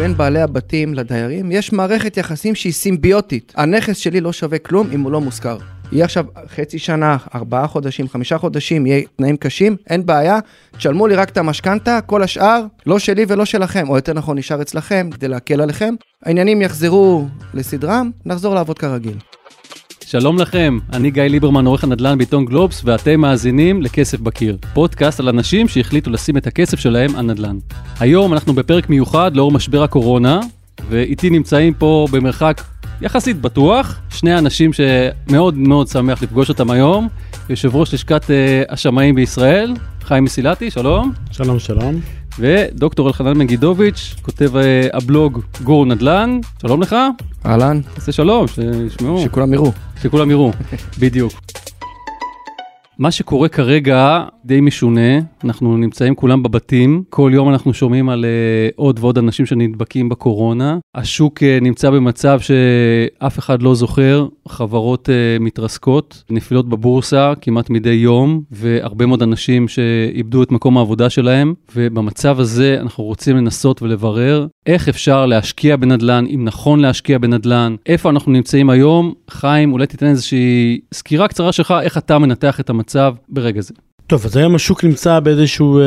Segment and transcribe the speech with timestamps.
[0.00, 3.52] בין בעלי הבתים לדיירים, יש מערכת יחסים שהיא סימביוטית.
[3.56, 5.58] הנכס שלי לא שווה כלום אם הוא לא מושכר.
[5.92, 10.38] יהיה עכשיו חצי שנה, ארבעה חודשים, חמישה חודשים, יהיה תנאים קשים, אין בעיה,
[10.76, 14.62] תשלמו לי רק את המשכנתה, כל השאר לא שלי ולא שלכם, או יותר נכון נשאר
[14.62, 15.94] אצלכם כדי להקל עליכם.
[16.24, 19.16] העניינים יחזרו לסדרם, נחזור לעבוד כרגיל.
[20.10, 25.28] שלום לכם, אני גיא ליברמן, עורך הנדל"ן בעיתון גלובס, ואתם מאזינים לכסף בקיר, פודקאסט על
[25.28, 27.58] אנשים שהחליטו לשים את הכסף שלהם על נדל"ן.
[28.00, 30.40] היום אנחנו בפרק מיוחד לאור משבר הקורונה,
[30.88, 32.62] ואיתי נמצאים פה במרחק
[33.00, 37.08] יחסית בטוח, שני אנשים שמאוד מאוד שמח לפגוש אותם היום,
[37.50, 41.12] יושב ראש לשכת uh, השמאים בישראל, חיים מסילתי, שלום.
[41.30, 42.19] שלום, שלום.
[42.40, 46.96] ודוקטור אלחנן מגידוביץ', כותב uh, הבלוג גור נדל"ן, שלום לך.
[47.46, 47.80] אהלן.
[47.94, 49.20] תעשה שלום, שישמעו.
[49.24, 49.72] שכולם יראו.
[50.02, 50.50] שכולם יראו,
[51.00, 51.32] בדיוק.
[52.98, 58.74] מה שקורה כרגע די משונה, אנחנו נמצאים כולם בבתים, כל יום אנחנו שומעים על אה,
[58.76, 60.78] עוד ועוד אנשים שנדבקים בקורונה.
[60.94, 67.90] השוק אה, נמצא במצב שאף אחד לא זוכר, חברות אה, מתרסקות, נפילות בבורסה כמעט מדי
[67.90, 74.46] יום, והרבה מאוד אנשים שאיבדו את מקום העבודה שלהם, ובמצב הזה אנחנו רוצים לנסות ולברר
[74.66, 79.12] איך אפשר להשקיע בנדל"ן, אם נכון להשקיע בנדל"ן, איפה אנחנו נמצאים היום.
[79.30, 83.14] חיים, אולי תיתן איזושהי סקירה קצרה שלך, איך אתה מנתח את המצב.
[83.28, 83.74] ברגע זה.
[84.10, 85.84] טוב, אז היום השוק נמצא באיזשהו אה,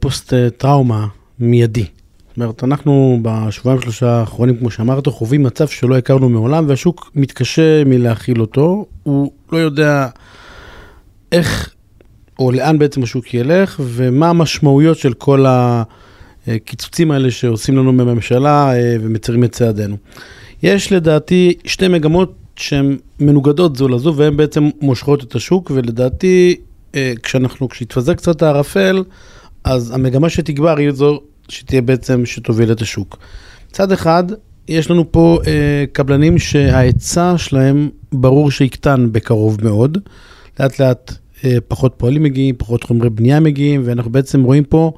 [0.00, 1.06] פוסט אה, טראומה
[1.38, 1.84] מיידי.
[2.28, 7.84] זאת אומרת, אנחנו בשבועיים שלושה האחרונים, כמו שאמרת, חווים מצב שלא הכרנו מעולם, והשוק מתקשה
[7.84, 8.86] מלהכיל אותו.
[9.02, 10.08] הוא לא יודע
[11.32, 11.74] איך
[12.38, 18.96] או לאן בעצם השוק ילך, ומה המשמעויות של כל הקיצוצים האלה שעושים לנו בממשלה אה,
[19.00, 19.96] ומצרים את צעדינו.
[20.62, 26.56] יש לדעתי שתי מגמות שהן מנוגדות זו לזו והן בעצם מושכות את השוק, ולדעתי,
[27.22, 29.04] כשאנחנו, כשיתפזר קצת הערפל,
[29.64, 33.18] אז המגמה שתגבר היא זו שתהיה בעצם, שתוביל את השוק.
[33.70, 34.24] מצד אחד,
[34.68, 39.98] יש לנו פה אה, קבלנים שההיצע שלהם ברור שיקטן בקרוב מאוד.
[40.60, 41.12] לאט לאט
[41.44, 44.92] אה, פחות פועלים מגיעים, פחות חומרי בנייה מגיעים, ואנחנו בעצם רואים פה,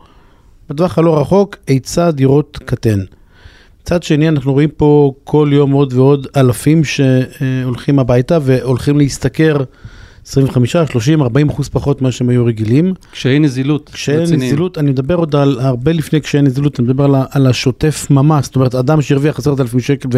[0.71, 2.99] בטווח הלא רחוק, היצע דירות קטן.
[3.83, 9.57] מצד שני, אנחנו רואים פה כל יום עוד ועוד אלפים שהולכים הביתה והולכים להשתכר
[10.27, 12.95] 25, 30, 40 אחוז פחות ממה שהם היו רגילים.
[13.13, 13.91] קשיי נזילות.
[13.93, 18.07] קשיי נזילות, אני מדבר עוד על הרבה לפני קשיי נזילות, אני מדבר על, על השוטף
[18.11, 18.45] ממש.
[18.45, 20.09] זאת אומרת, אדם שהרוויח 10,000 שקל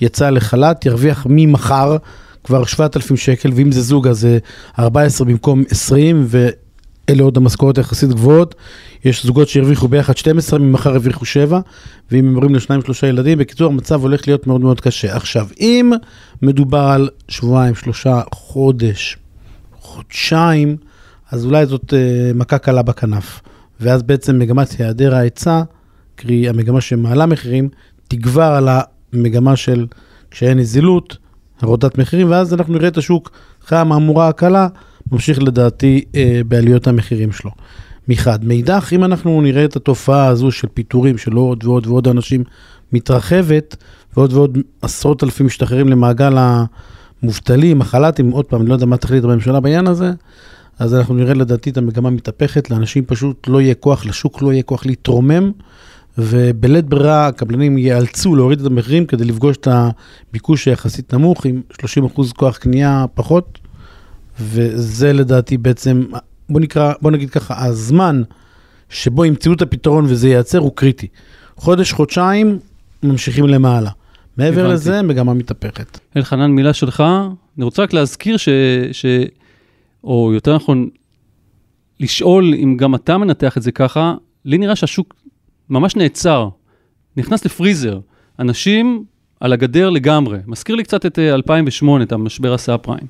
[0.00, 1.96] ויצא לחל"ת, ירוויח ממחר
[2.44, 4.38] כבר 7,000 שקל, ואם זה זוג אז זה
[4.78, 6.26] 14 במקום 20,
[7.08, 8.54] אלה עוד המשכורות היחסית גבוהות.
[9.04, 11.60] יש זוגות שהרוויחו ביחד 12, ממחר הרוויחו 7,
[12.10, 15.16] ואם הם הורים לשניים שלושה ילדים, בקיצור המצב הולך להיות מאוד מאוד קשה.
[15.16, 15.92] עכשיו, אם
[16.42, 19.16] מדובר על שבועיים, שלושה, חודש,
[19.94, 20.76] חודשיים,
[21.30, 21.96] אז אולי זאת uh,
[22.34, 23.40] מכה קלה בכנף.
[23.80, 25.62] ואז בעצם מגמת היעדר ההיצע,
[26.16, 27.68] קרי המגמה שמעלה מחירים,
[28.08, 28.68] תגבר על
[29.12, 29.86] המגמה של
[30.28, 31.16] קשיי נזילות,
[31.62, 33.30] הורדת מחירים, ואז אנחנו נראה את השוק
[33.64, 34.68] אחרי המהמורה הקלה.
[35.12, 37.50] ממשיך לדעתי אה, בעליות המחירים שלו.
[38.08, 38.44] מחד.
[38.44, 42.44] מאידך, אם אנחנו נראה את התופעה הזו של פיטורים של עוד ועוד ועוד אנשים
[42.92, 43.76] מתרחבת,
[44.16, 46.34] ועוד ועוד עשרות אלפים משתחררים למעגל
[47.24, 50.12] המובטלים, החל"תים, עוד פעם, אני לא יודע מה תחליט הממשלה בעניין הזה,
[50.78, 54.62] אז אנחנו נראה לדעתי את המגמה מתהפכת, לאנשים פשוט לא יהיה כוח, לשוק לא יהיה
[54.62, 55.52] כוח להתרומם,
[56.18, 62.32] ובלית ברירה הקבלנים ייאלצו להוריד את המחירים כדי לפגוש את הביקוש היחסית נמוך, עם 30%
[62.36, 63.58] כוח קנייה פחות,
[64.40, 66.04] וזה לדעתי בעצם,
[66.48, 68.22] בוא נקרא, בוא נגיד ככה, הזמן
[68.88, 71.06] שבו ימצאו את הפתרון וזה ייעצר הוא קריטי.
[71.56, 72.58] חודש, חודשיים,
[73.02, 73.90] ממשיכים למעלה.
[74.36, 74.74] מעבר הבנתי.
[74.74, 75.98] לזה, מגמה מתהפכת.
[76.16, 77.04] אלחנן, מילה שלך,
[77.56, 78.48] אני רוצה רק להזכיר ש...
[78.92, 79.06] ש...
[80.04, 80.88] או יותר נכון,
[82.00, 85.14] לשאול אם גם אתה מנתח את זה ככה, לי נראה שהשוק
[85.70, 86.48] ממש נעצר,
[87.16, 88.00] נכנס לפריזר.
[88.38, 89.04] אנשים
[89.40, 90.38] על הגדר לגמרי.
[90.46, 93.06] מזכיר לי קצת את 2008, אה, את המשבר הסאב פריים.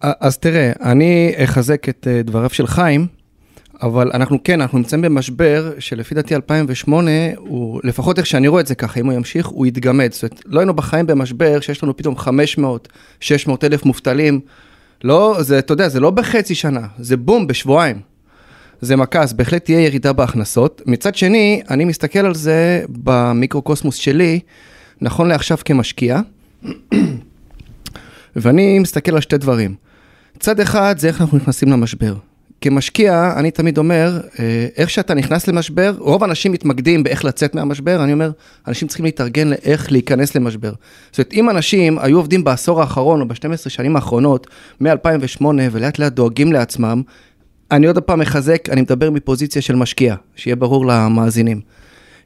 [0.00, 3.06] אז תראה, אני אחזק את אה, דבריו של חיים,
[3.82, 8.66] אבל אנחנו כן, אנחנו נמצאים במשבר שלפי דעתי 2008, הוא, לפחות איך שאני רואה את
[8.66, 10.12] זה ככה, אם הוא ימשיך, הוא יתגמד.
[10.12, 12.88] זאת אומרת, לא היינו בחיים במשבר שיש לנו פתאום 500,
[13.20, 14.40] 600 אלף מובטלים.
[15.04, 18.00] לא, זה, אתה יודע, זה לא בחצי שנה, זה בום, בשבועיים.
[18.80, 20.82] זה מכה, אז בהחלט תהיה ירידה בהכנסות.
[20.86, 24.40] מצד שני, אני מסתכל על זה במיקרוקוסמוס שלי,
[25.00, 26.20] נכון לעכשיו כמשקיע,
[28.36, 29.74] ואני מסתכל על שתי דברים.
[30.38, 32.14] צד אחד זה איך אנחנו נכנסים למשבר.
[32.60, 38.04] כמשקיע, אני תמיד אומר, אה, איך שאתה נכנס למשבר, רוב האנשים מתמקדים באיך לצאת מהמשבר,
[38.04, 38.30] אני אומר,
[38.66, 40.72] אנשים צריכים להתארגן לאיך להיכנס למשבר.
[41.10, 44.46] זאת אומרת, אם אנשים היו עובדים בעשור האחרון או ב-12 שנים האחרונות,
[44.80, 47.02] מ-2008, ולאט לאט דואגים לעצמם,
[47.70, 51.60] אני עוד פעם מחזק, אני מדבר מפוזיציה של משקיע, שיהיה ברור למאזינים.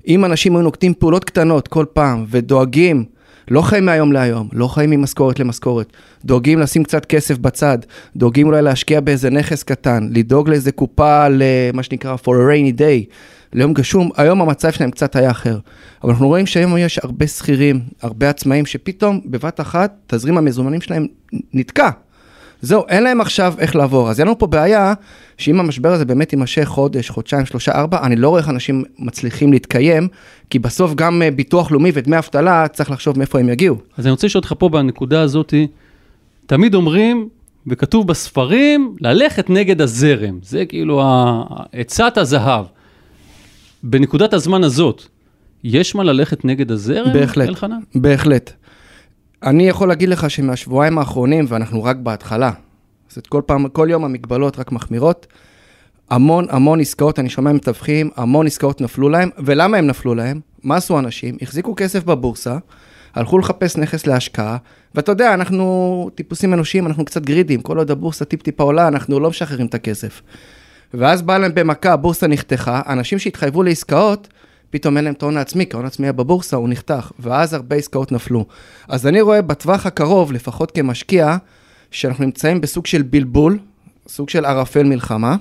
[0.09, 3.05] אם אנשים היו נוקטים פעולות קטנות כל פעם ודואגים,
[3.51, 5.93] לא חיים מהיום להיום, לא חיים ממשכורת למשכורת,
[6.25, 7.79] דואגים לשים קצת כסף בצד,
[8.17, 13.15] דואגים אולי להשקיע באיזה נכס קטן, לדאוג לאיזה קופה למה שנקרא for a rainy day,
[13.53, 15.59] ליום גשום, היום המצב שלהם קצת היה אחר.
[16.05, 21.07] אבל אנחנו רואים שהיום יש הרבה שכירים, הרבה עצמאים, שפתאום בבת אחת תזרים המזומנים שלהם
[21.55, 21.91] נתקע.
[22.63, 24.11] זהו, אין להם עכשיו איך לעבור.
[24.11, 24.95] אז אין לנו פה בעיה
[25.39, 29.53] שאם המשבר הזה באמת יימשך חודש, חודשיים, שלושה, ארבע, אני לא רואה איך אנשים מצליחים
[29.53, 30.09] להתקיים,
[30.51, 33.77] כי בסוף גם אה, ביטוח לאומי ודמי אבטלה, צריך לחשוב מאיפה הם יגיעו.
[33.97, 35.55] אז אני רוצה לשאול אותך פה בנקודה הזאת,
[36.47, 37.29] תמיד אומרים,
[37.67, 40.39] וכתוב בספרים, ללכת נגד הזרם.
[40.43, 41.03] זה כאילו
[41.73, 42.65] עצת הזהב.
[43.83, 45.03] בנקודת הזמן הזאת,
[45.65, 47.79] יש מה ללכת נגד הזרם, בהחלט, אלחנן?
[47.95, 48.53] בהחלט.
[49.43, 52.51] אני יכול להגיד לך שמהשבועיים האחרונים, ואנחנו רק בהתחלה,
[53.09, 55.27] זאת כל פעם, כל יום המגבלות רק מחמירות,
[56.11, 60.41] המון המון עסקאות, אני שומע מתווכים, המון עסקאות נפלו להם, ולמה הם נפלו להם?
[60.63, 61.37] מה עשו אנשים?
[61.43, 62.59] החזיקו כסף בבורסה,
[63.15, 64.57] הלכו לחפש נכס להשקעה,
[64.95, 69.31] ואתה יודע, אנחנו טיפוסים אנושיים, אנחנו קצת גרידים, כל עוד הבורסה טיפ-טיפה עולה, אנחנו לא
[69.31, 70.23] משחררים את הכסף.
[70.95, 74.29] ואז בא להם במכה, הבורסה נחתכה, אנשים שהתחייבו לעסקאות,
[74.71, 77.77] פתאום אין להם את ההון העצמי, כי ההון העצמי היה בבורסה, הוא נחתך, ואז הרבה
[77.77, 78.47] עסקאות נפלו.
[78.89, 81.37] אז אני רואה בטווח הקרוב, לפחות כמשקיע,
[81.91, 83.59] שאנחנו נמצאים בסוג של בלבול,
[84.09, 85.37] סוג של ערפל מלחמה.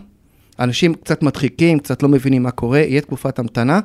[0.60, 3.80] אנשים קצת מדחיקים, קצת לא מבינים מה קורה, יהיה תקופת המתנה.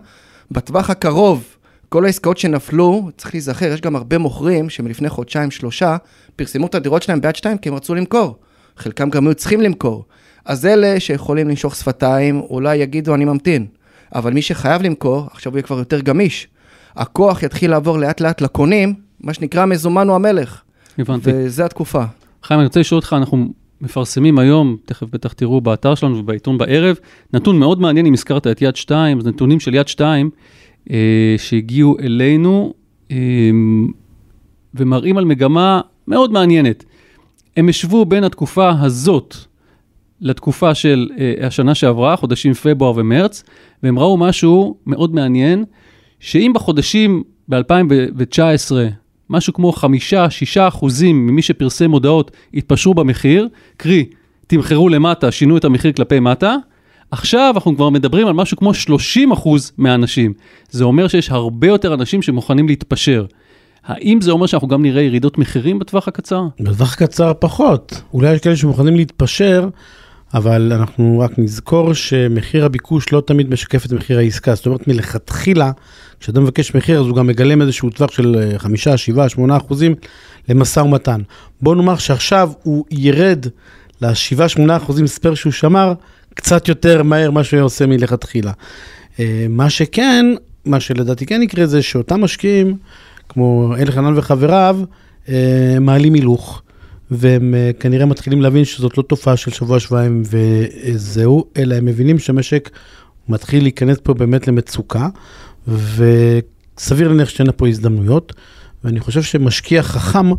[0.50, 1.44] בטווח הקרוב,
[1.88, 5.96] כל העסקאות שנפלו, צריך להיזכר, יש גם הרבה מוכרים שמלפני חודשיים, שלושה,
[6.37, 8.37] פרסמו את הדירות שלהם ביד שתיים כי הם רצו למכור.
[8.76, 10.05] חלקם גם היו צריכים למכור.
[10.44, 13.67] אז אלה שיכולים לנשוך שפתיים, אולי יגידו אני ממתין.
[14.14, 16.49] אבל מי שחייב למכור, עכשיו הוא יהיה כבר יותר גמיש.
[16.96, 20.62] הכוח יתחיל לעבור לאט לאט לקונים, מה שנקרא מזומן הוא המלך.
[20.99, 21.31] הבנתי.
[21.32, 22.05] וזה התקופה.
[22.43, 23.49] חיים, אני רוצה לשאול אותך, אנחנו
[23.81, 26.96] מפרסמים היום, תכף בטח תראו באתר שלנו ובעיתון בערב,
[27.32, 30.31] נתון מאוד מעניין, אם הזכרת את יד 2, זה נתונים של יד 2,
[30.90, 32.75] אה, שהגיעו אלינו,
[33.10, 33.17] אה,
[34.75, 36.84] ומראים על מגמה מאוד מעניינת.
[37.56, 39.37] הם השוו בין התקופה הזאת
[40.24, 43.44] לתקופה של אה, השנה שעברה, חודשים פברואר ומרץ,
[43.82, 45.64] והם ראו משהו מאוד מעניין,
[46.20, 48.72] שאם בחודשים ב-2019,
[49.30, 54.04] משהו כמו חמישה, שישה אחוזים ממי שפרסם הודעות התפשרו במחיר, קרי,
[54.46, 56.56] תמחרו למטה, שינו את המחיר כלפי מטה,
[57.10, 60.32] עכשיו אנחנו כבר מדברים על משהו כמו 30 אחוז מהאנשים.
[60.70, 63.26] זה אומר שיש הרבה יותר אנשים שמוכנים להתפשר.
[63.84, 66.42] האם זה אומר שאנחנו גם נראה ירידות מחירים בטווח הקצר?
[66.60, 68.02] בטווח הקצר פחות.
[68.12, 69.68] אולי יש כאלה שמוכנים להתפשר,
[70.34, 74.54] אבל אנחנו רק נזכור שמחיר הביקוש לא תמיד משקף את מחיר העסקה.
[74.54, 75.70] זאת אומרת, מלכתחילה,
[76.20, 79.94] כשאתה מבקש מחיר, אז הוא גם מגלם איזשהו טווח של 5, 7, 8 אחוזים
[80.48, 81.20] למשא ומתן.
[81.60, 83.46] בוא נאמר שעכשיו הוא ירד
[84.00, 85.92] ל-7-8 אחוזים ספייר שהוא שמר,
[86.34, 88.52] קצת יותר מהר מה שהוא עושה מלכתחילה.
[89.20, 90.26] אה, מה שכן,
[90.64, 92.76] מה שלדעתי כן יקרה זה שאותם משקיעים,
[93.28, 94.78] כמו אלחנן וחבריו,
[95.28, 96.62] אה, מעלים הילוך.
[97.10, 102.70] והם אה, כנראה מתחילים להבין שזאת לא תופעה של שבוע-שבועיים וזהו, אלא הם מבינים שהמשק
[103.28, 105.08] מתחיל להיכנס פה באמת למצוקה,
[105.68, 108.32] וסביר להניח שתהיינה פה הזדמנויות,
[108.84, 110.30] ואני חושב שמשקיע חכם,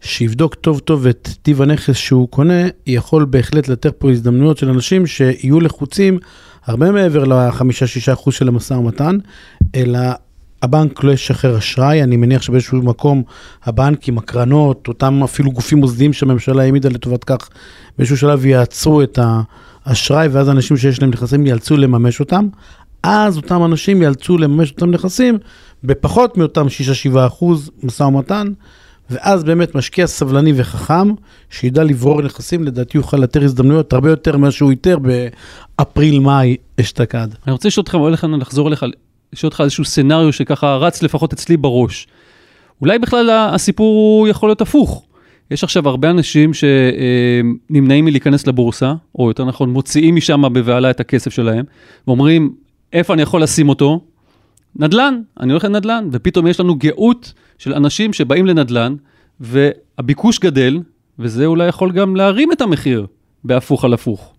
[0.00, 5.06] שיבדוק טוב טוב את טיב הנכס שהוא קונה, יכול בהחלט לתת פה הזדמנויות של אנשים
[5.06, 6.18] שיהיו לחוצים
[6.66, 9.18] הרבה מעבר ל-5-6% של המשא ומתן,
[9.74, 9.98] אלא
[10.62, 13.22] הבנק לא ישחרר אשראי, אני מניח שבאיזשהו מקום
[13.64, 17.48] הבנקים, הקרנות, אותם אפילו גופים מוסדיים שהממשלה העמידה לטובת כך,
[17.98, 19.18] באיזשהו שלב יעצרו את
[19.84, 22.48] האשראי, ואז אנשים שיש להם נכסים יאלצו לממש אותם.
[23.02, 25.38] אז אותם אנשים יאלצו לממש אותם נכסים
[25.84, 26.66] בפחות מאותם
[27.14, 28.52] 6-7 אחוז משא ומתן,
[29.10, 31.10] ואז באמת משקיע סבלני וחכם,
[31.50, 37.28] שידע לברור נכסים, לדעתי יוכל לתת הזדמנויות הרבה יותר ממה שהוא איתר באפריל-מאי אשתקד.
[37.46, 38.84] אני רוצה לשאול אותך, הולך לחזור אליך
[39.36, 42.06] לשאול אותך איזשהו סצנריו שככה רץ לפחות אצלי בראש.
[42.80, 45.06] אולי בכלל הסיפור יכול להיות הפוך.
[45.50, 51.32] יש עכשיו הרבה אנשים שנמנעים מלהיכנס לבורסה, או יותר נכון, מוציאים משם בבהלה את הכסף
[51.32, 51.64] שלהם,
[52.06, 52.54] ואומרים,
[52.92, 54.00] איפה אני יכול לשים אותו?
[54.76, 58.94] נדל"ן, אני הולך לנדל"ן, ופתאום יש לנו גאות של אנשים שבאים לנדל"ן,
[59.40, 60.80] והביקוש גדל,
[61.18, 63.06] וזה אולי יכול גם להרים את המחיר
[63.44, 64.32] בהפוך על הפוך.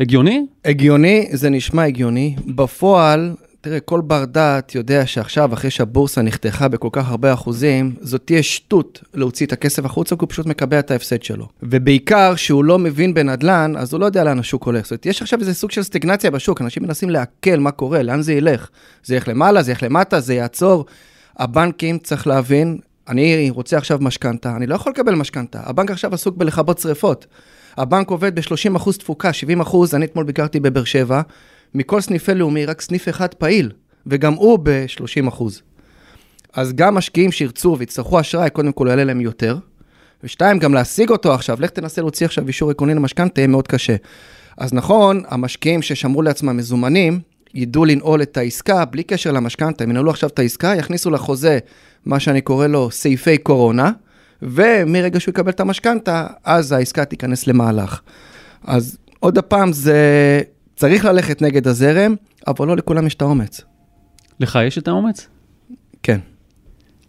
[0.00, 0.46] הגיוני?
[0.64, 2.36] הגיוני, זה נשמע הגיוני.
[2.46, 8.22] בפועל, תראה, כל בר דעת יודע שעכשיו, אחרי שהבורסה נחתכה בכל כך הרבה אחוזים, זאת
[8.24, 11.48] תהיה שטות להוציא את הכסף החוצה, כי הוא פשוט מקבע את ההפסד שלו.
[11.62, 14.84] ובעיקר, שהוא לא מבין בנדל"ן, אז הוא לא יודע לאן השוק הולך.
[14.84, 18.22] זאת אומרת, יש עכשיו איזה סוג של סטגנציה בשוק, אנשים מנסים לעכל מה קורה, לאן
[18.22, 18.68] זה ילך.
[19.04, 20.84] זה ילך למעלה, זה ילך למטה, זה יעצור.
[21.36, 25.60] הבנקים, צריך להבין, אני רוצה עכשיו משכנתה, אני לא יכול לקבל משכנתה.
[25.64, 27.26] הבנק עכשיו עסוק בלכבות שריפות.
[27.76, 31.22] הבנק עובד ב-30% תפוקה, 70%, אני אתמול ביקרתי בבאר שבע.
[31.74, 33.72] מכל סניפי לאומי, רק סניף אחד פעיל.
[34.06, 35.62] וגם הוא ב-30 אחוז.
[36.52, 39.58] אז גם משקיעים שירצו ויצטרכו אשראי, קודם כל יעלה להם יותר.
[40.24, 43.96] ושתיים, גם להשיג אותו עכשיו, לך תנסה להוציא עכשיו אישור עקרוני למשכנתה, יהיה מאוד קשה.
[44.58, 47.20] אז נכון, המשקיעים ששמרו לעצמם מזומנים,
[47.54, 51.58] ידעו לנעול את העסקה בלי קשר למשכנתה, הם ינעלו עכשיו את העסקה, יכניסו לחוזה
[52.06, 53.90] מה שאני קורא לו סעיפי קורונה,
[54.42, 58.00] ומרגע שהוא יקבל את המשכנתה, אז העסקה תיכנס למהלך.
[58.64, 60.40] אז עוד פעם, זה
[60.80, 62.14] צריך ללכת נגד הזרם,
[62.46, 63.60] אבל לא לכולם יש את האומץ.
[64.40, 65.28] לך יש את האומץ?
[66.02, 66.18] כן.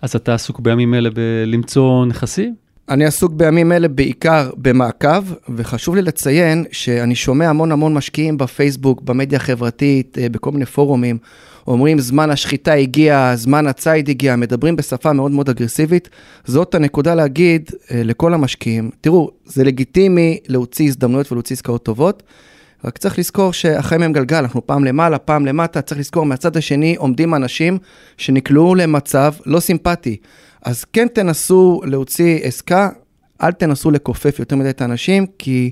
[0.01, 2.55] אז אתה עסוק בימים אלה בלמצוא נכסים?
[2.89, 9.01] אני עסוק בימים אלה בעיקר במעקב, וחשוב לי לציין שאני שומע המון המון משקיעים בפייסבוק,
[9.01, 11.17] במדיה החברתית, אה, בכל מיני פורומים,
[11.67, 16.09] אומרים זמן השחיטה הגיע, זמן הציד הגיע, מדברים בשפה מאוד מאוד אגרסיבית.
[16.45, 22.23] זאת הנקודה להגיד אה, לכל המשקיעים, תראו, זה לגיטימי להוציא הזדמנויות ולהוציא עסקאות טובות,
[22.85, 26.95] רק צריך לזכור שהחיים הם גלגל, אנחנו פעם למעלה, פעם למטה, צריך לזכור, מהצד השני
[26.95, 27.77] עומדים אנשים
[28.17, 30.17] שנקלעו למצב לא סימפטי.
[30.65, 32.89] אז כן תנסו להוציא עסקה,
[33.41, 35.71] אל תנסו לכופף יותר מדי את האנשים, כי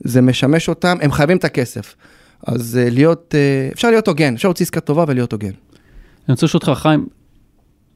[0.00, 1.94] זה משמש אותם, הם חייבים את הכסף.
[2.46, 5.46] אז אה, להיות, אה, אפשר להיות הוגן, אפשר להוציא עסקה טובה ולהיות הוגן.
[5.48, 7.06] אני רוצה לשאול אותך, חיים,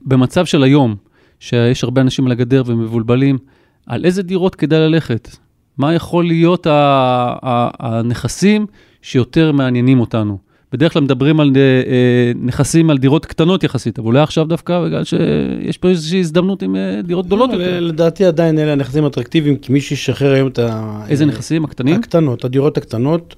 [0.02, 0.96] במצב של היום,
[1.40, 3.38] שיש הרבה אנשים על הגדר ומבולבלים,
[3.86, 5.28] על איזה דירות כדאי ללכת?
[5.78, 6.66] מה יכול להיות
[7.80, 8.66] הנכסים
[9.02, 10.38] שיותר מעניינים אותנו?
[10.72, 15.04] בדרך כלל מדברים על אה, נכסים, על דירות קטנות יחסית, אבל אולי עכשיו דווקא בגלל
[15.04, 17.80] שיש פה איזושהי הזדמנות עם אה, דירות גדולות לא, יותר.
[17.80, 21.00] לדעתי עדיין אלה הנכסים אטרקטיביים, כי מי שישחרר היום את ה...
[21.08, 21.64] איזה נכסים?
[21.64, 21.94] הקטנים?
[21.94, 23.34] הקטנות, הדירות הקטנות.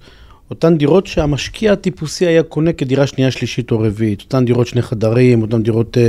[0.51, 5.43] אותן דירות שהמשקיע הטיפוסי היה קונה כדירה שנייה, שלישית או רביעית, אותן דירות שני חדרים,
[5.43, 6.09] אותן דירות אה,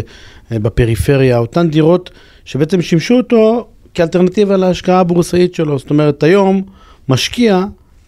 [0.51, 2.09] אה, בפריפריה, אותן דירות
[2.45, 5.79] שבעצם שימשו אותו כאלטרנטיבה להשקעה הבורסאית שלו.
[5.79, 6.61] זאת אומרת, היום
[7.09, 7.63] משקיע,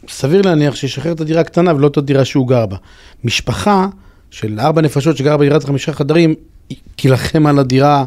[0.10, 2.77] סביר להניח שישחרר את הדירה הקטנה ולא את הדירה שהוא גר בה.
[3.24, 3.88] משפחה
[4.32, 6.36] של ארבע נפשות שגרה בדירת חמישה חדרים,
[6.96, 8.06] תילחם על הדירה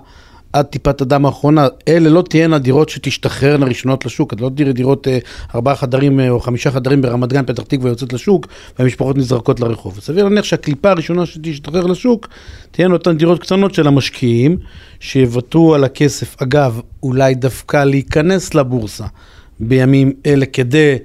[0.52, 5.08] עד טיפת הדם האחרונה, אלה לא תהיינה דירות שתשתחררנה ראשונות לשוק, את לא תראי דירות
[5.08, 5.18] אה,
[5.54, 8.46] ארבעה חדרים אה, או חמישה חדרים ברמת גן, פתח תקווה יוצאת לשוק,
[8.78, 10.00] והמשפחות נזרקות לרחוב.
[10.00, 12.28] סביר להניח שהקליפה הראשונה שתשתחרר לשוק,
[12.70, 14.56] תהיינה אותן דירות קטנות של המשקיעים,
[15.00, 19.06] שיוותרו על הכסף, אגב, אולי דווקא להיכנס לבורסה
[19.60, 20.96] בימים אלה כדי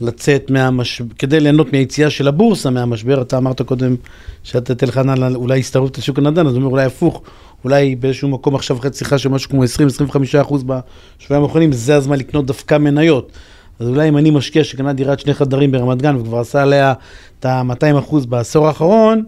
[0.00, 3.96] לצאת מהמשבר, כדי ליהנות מהיציאה של הבורסה מהמשבר, אתה אמרת קודם
[4.42, 5.00] שאתה תלך
[5.34, 7.22] אולי הסתערות לשוק הנדל"ן, אז הוא אומר אולי הפוך,
[7.64, 12.18] אולי באיזשהו מקום עכשיו אחרי צריכה של משהו כמו 20-25 אחוז בשבועיים האחרונים, זה הזמן
[12.18, 13.32] לקנות דווקא מניות.
[13.78, 16.92] אז אולי אם אני משקיע שקנה דירת שני חדרים ברמת גן וכבר עשה עליה
[17.40, 19.24] את ה-200 אחוז בעשור האחרון,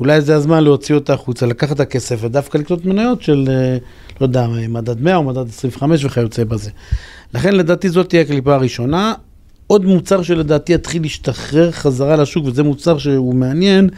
[0.00, 3.76] אולי זה הזמן להוציא אותה החוצה, לקחת את הכסף ודווקא לקנות מניות של, אה,
[4.20, 6.70] לא יודע, מדד 100 או מדד 25 וכיוצא בזה.
[7.34, 9.14] לכן לדעתי זאת תהיה הקליפה הראשונה.
[9.66, 13.88] עוד מוצר שלדעתי יתחיל להשתחרר חזרה לשוק, וזה מוצר שהוא מעניין,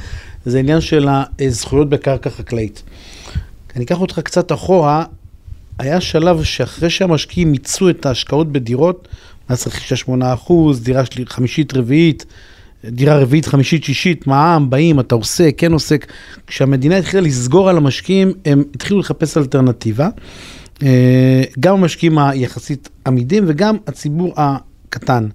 [0.47, 1.09] זה עניין של
[1.41, 2.83] הזכויות בקרקע חקלאית.
[3.79, 5.05] אני אקח אותך קצת אחורה,
[5.79, 9.09] היה שלב שאחרי שהמשקיעים מיצו את ההשקעות בדירות,
[9.51, 12.27] מס רכישה 8 אחוז, דירה שלי, חמישית רביעית,
[12.85, 16.13] דירה רביעית, חמישית, שישית, מע"מ, באים, אתה עושה, כן עוסק.
[16.47, 20.09] כשהמדינה התחילה לסגור על המשקיעים, הם התחילו לחפש אלטרנטיבה.
[20.83, 25.29] אה, גם המשקיעים היחסית עמידים וגם הציבור הקטן.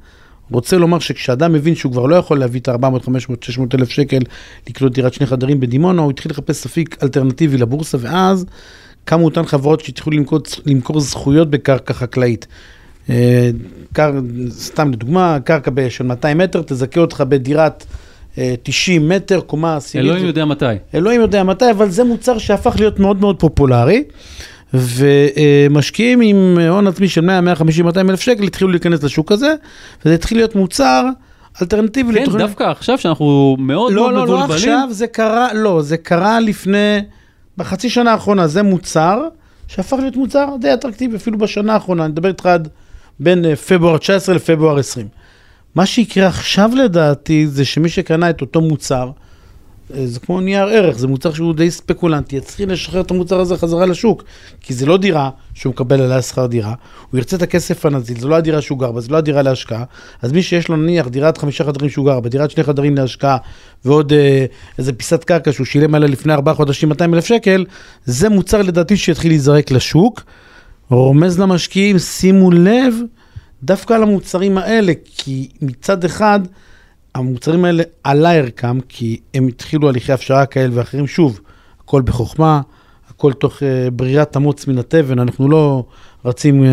[0.54, 4.20] רוצה לומר שכשאדם מבין שהוא כבר לא יכול להביא את ה-400, 500, 600 אלף שקל
[4.70, 8.46] לקנות דירת שני חדרים בדימונה, הוא התחיל לחפש אפיק אלטרנטיבי לבורסה, ואז
[9.06, 12.48] קמו אותן חברות שהתחילו למכור, למכור זכויות בקרקע חקלאית.
[13.10, 13.50] אה,
[13.94, 14.12] קר,
[14.50, 17.86] סתם לדוגמה, קרקע של 200 מטר, תזכה אותך בדירת
[18.64, 20.10] 90 אה, מטר, קומה עשירית.
[20.10, 20.66] אלוהים יודע מתי.
[20.96, 24.04] אלוהים יודע מתי, אבל זה מוצר שהפך להיות מאוד מאוד פופולרי.
[24.74, 29.56] ומשקיעים עם הון עצמי של 100, 150, 200 אלף שקל התחילו להיכנס לשוק הזה,
[30.06, 31.06] וזה התחיל להיות מוצר
[31.62, 32.14] אלטרנטיבי.
[32.14, 32.46] כן, לתוכנית...
[32.46, 34.70] דווקא עכשיו שאנחנו מאוד לא, מאוד לא, מבולבלים.
[34.70, 37.00] לא, לא עכשיו, זה קרה, לא, זה קרה לפני,
[37.58, 39.22] בחצי שנה האחרונה, זה מוצר
[39.68, 42.68] שהפך להיות מוצר די אטרקטיבי, אפילו בשנה האחרונה, אני מדבר איתך עד
[43.20, 45.08] בין אה, פברואר 19 לפברואר 20.
[45.76, 49.12] מה שיקרה עכשיו לדעתי, זה שמי שקנה את אותו מוצר,
[49.90, 53.86] זה כמו נייר ערך, זה מוצר שהוא די ספקולנטי, יצטרכי לשחרר את המוצר הזה חזרה
[53.86, 54.24] לשוק,
[54.62, 56.74] כי זה לא דירה שהוא מקבל עליה שכר דירה,
[57.12, 59.84] הוא ירצה את הכסף הנזיל, זו לא הדירה שהוא גר בה, זו לא הדירה להשקעה,
[60.22, 63.38] אז מי שיש לו נניח דירת חמישה חדרים שהוא גר בה, דירת שני חדרים להשקעה,
[63.86, 64.46] ועוד אה,
[64.78, 67.66] איזה פיסת קרקע שהוא שילם עליה לפני ארבעה חודשים 200 אלף שקל,
[68.06, 70.22] זה מוצר לדעתי שיתחיל להיזרק לשוק.
[70.90, 72.96] רומז למשקיעים, שימו לב
[73.64, 76.40] דווקא על המוצרים האלה, כי מצד אחד,
[77.16, 81.08] המוצרים האלה עלה ערכם, כי הם התחילו הליכי הפשרה כאלה ואחרים.
[81.08, 81.40] שוב,
[81.84, 82.62] הכל בחוכמה,
[83.10, 85.86] הכל תוך uh, ברירת המוץ מן התבן, אנחנו לא
[86.26, 86.66] רצים uh,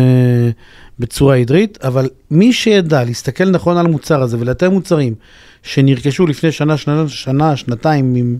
[0.99, 5.15] בצורה עדרית, אבל מי שידע להסתכל נכון על המוצר הזה ולאתר מוצרים
[5.63, 8.37] שנרכשו לפני שנה, שנה, שנה שנתיים עם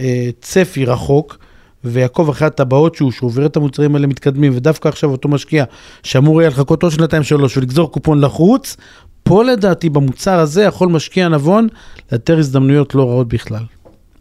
[0.00, 1.38] אה, צפי רחוק,
[1.84, 5.64] ויעקוב אחרי הטבעות שהוא, שהוא עובר את המוצרים האלה מתקדמים, ודווקא עכשיו אותו משקיע
[6.02, 8.76] שאמור היה לחכות עוד שנתיים שלוש ולגזור קופון לחוץ,
[9.26, 11.68] פה לדעתי במוצר הזה יכול משקיע נבון
[12.12, 13.62] לאתר הזדמנויות לא רעות בכלל.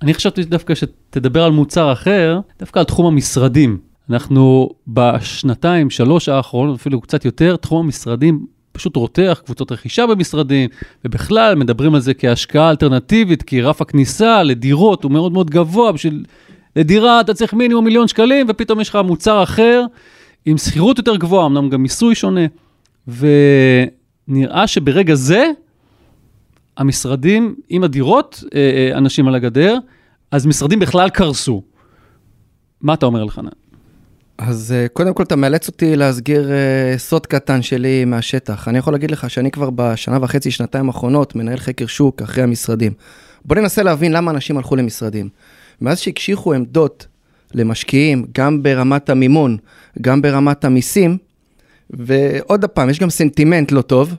[0.02, 3.78] אני חשבתי דווקא שתדבר על מוצר אחר, דווקא על תחום המשרדים.
[4.10, 10.70] אנחנו בשנתיים, שלוש האחרונות, אפילו קצת יותר, תחום המשרדים פשוט רותח, קבוצות רכישה במשרדים,
[11.06, 16.26] ובכלל מדברים על זה כהשקעה אלטרנטיבית, כי רף הכניסה לדירות הוא מאוד מאוד גבוה, בשביל...
[16.76, 19.86] לדירה אתה צריך מינימום מיליון שקלים, ופתאום יש לך מוצר אחר,
[20.46, 22.46] עם שכירות יותר גבוהה, אמנם גם מיסוי שונה,
[24.28, 25.52] ונראה שברגע זה,
[26.78, 29.78] המשרדים עם הדירות, אה, אה, אנשים על הגדר,
[30.32, 31.62] אז משרדים בכלל קרסו.
[32.82, 33.50] מה אתה אומר אלחנן?
[34.38, 36.50] אז אה, קודם כל אתה מאלץ אותי להסגיר
[36.98, 38.68] סוד קטן שלי מהשטח.
[38.68, 42.94] אני יכול להגיד לך שאני כבר בשנה וחצי, שנתיים האחרונות, מנהל חקר שוק אחרי המשרדים.
[43.46, 45.30] בוא ננסה להבין למה אנשים הלכו למשרדים.
[45.82, 47.08] מאז שהקשיחו עמדות
[47.54, 49.58] למשקיעים, גם ברמת המימון,
[50.02, 51.18] גם ברמת המיסים,
[51.90, 54.14] ועוד פעם, יש גם סנטימנט לא טוב,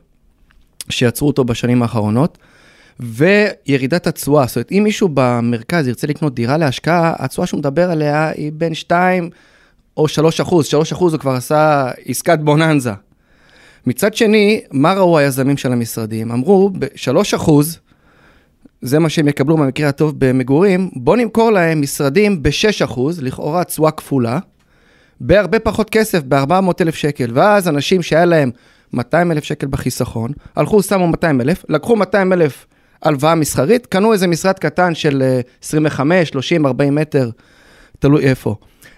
[0.88, 2.38] שיצרו אותו בשנים האחרונות,
[3.00, 4.46] וירידת התשואה.
[4.46, 8.74] זאת אומרת, אם מישהו במרכז ירצה לקנות דירה להשקעה, התשואה שהוא מדבר עליה היא בין
[8.74, 9.30] 2
[9.96, 12.92] או 3 אחוז, 3 אחוז הוא כבר עשה עסקת בוננזה.
[13.86, 16.30] מצד שני, מה ראו היזמים של המשרדים?
[16.30, 17.78] אמרו, ב-3 אחוז,
[18.82, 23.90] זה מה שהם יקבלו במקרה הטוב במגורים, בוא נמכור להם משרדים ב-6 אחוז, לכאורה תשואה
[23.90, 24.38] כפולה,
[25.20, 27.30] בהרבה פחות כסף, ב-400 אלף שקל.
[27.34, 28.50] ואז אנשים שהיה להם
[28.92, 32.66] 200 אלף שקל בחיסכון, הלכו, שמו 200 אלף, לקחו 200 אלף
[33.02, 35.22] הלוואה מסחרית, קנו איזה משרד קטן של
[35.62, 37.30] 25, 30, 40 מטר,
[37.98, 38.54] תלוי איפה.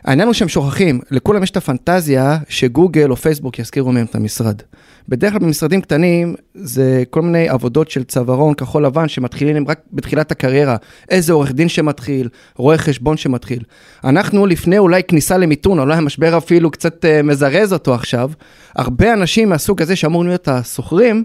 [0.08, 4.62] העניין הוא שהם שוכחים, לכולם יש את הפנטזיה שגוגל או פייסבוק יזכירו מהם את המשרד.
[5.08, 10.30] בדרך כלל במשרדים קטנים זה כל מיני עבודות של צווארון כחול לבן שמתחילים רק בתחילת
[10.30, 10.76] הקריירה.
[11.10, 13.62] איזה עורך דין שמתחיל, רואה חשבון שמתחיל.
[14.04, 18.30] אנחנו לפני אולי כניסה למיתון, אולי המשבר אפילו קצת uh, מזרז אותו עכשיו,
[18.76, 21.24] הרבה אנשים מהסוג הזה שאמורים להיות השוכרים,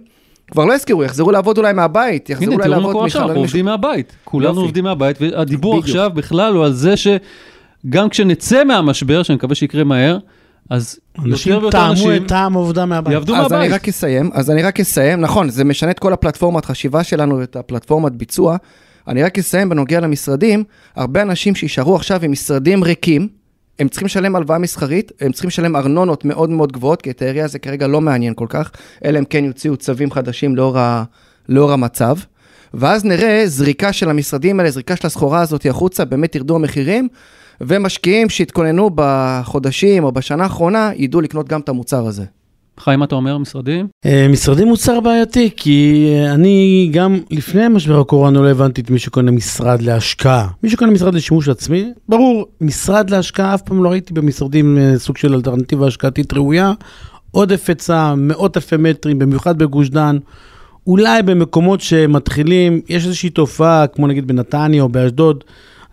[0.52, 2.84] כבר לא יזכרו, יחזרו לעבוד אולי מהבית, יחזרו אולי לעבוד מחללים.
[2.84, 4.16] הנה, תראו מה קורה עכשיו, אנחנו עובדים מהבית.
[4.24, 6.98] כולנו עובדים מהבית, והדיבור עכשיו בכלל הוא על זה
[7.86, 10.18] שגם כשנצא מהמשבר, שאני מקווה שיקרה מהר,
[10.70, 13.14] אז אנשים טעמו את טעם עבודה מהבית.
[13.14, 13.52] יעבדו מהבית.
[13.52, 17.04] אז אני רק אסיים, אז אני רק אסיים, נכון, זה משנה את כל הפלטפורמת חשיבה
[17.04, 18.58] שלנו, את הפלטפורמת ביצוע.
[19.08, 20.64] אני רק אסיים בנוגע למשרדים,
[20.96, 23.28] הרבה אנשים שישארו עכשיו עם משרדים ריקים,
[23.80, 27.48] הם צריכים לשלם הלוואה מסחרית, הם צריכים לשלם ארנונות מאוד מאוד גבוהות, כי את העירייה
[27.48, 28.72] זה כרגע לא מעניין כל כך,
[29.06, 31.04] אלא אם כן יוציאו צווים חדשים לאור, ה,
[31.50, 32.16] לאור המצב.
[32.74, 37.08] ואז נראה זריקה של המשרדים האלה, זריקה של הסחורה הזאת החוצה, באמת ירדו המחירים,
[37.62, 42.24] ומשקיעים שהתכוננו בחודשים או בשנה האחרונה, ידעו לקנות גם את המוצר הזה.
[42.80, 43.88] חיים, אתה אומר משרדים?
[44.06, 49.00] Uh, משרדים מוצר בעייתי, כי uh, אני גם לפני משבר הקורונה לא הבנתי את מי
[49.00, 50.48] שקונה משרד להשקעה.
[50.64, 55.18] מי שקונה משרד לשימוש עצמי, ברור, משרד להשקעה, אף פעם לא ראיתי במשרדים uh, סוג
[55.18, 56.74] של אלטרנטיבה השקעתית ראויה.
[57.32, 60.18] עודף היצע, מאות אלפי מטרים, במיוחד בגוש דן.
[60.88, 65.44] אולי במקומות שמתחילים, יש איזושהי תופעה, כמו נגיד בנתניה או באשדוד,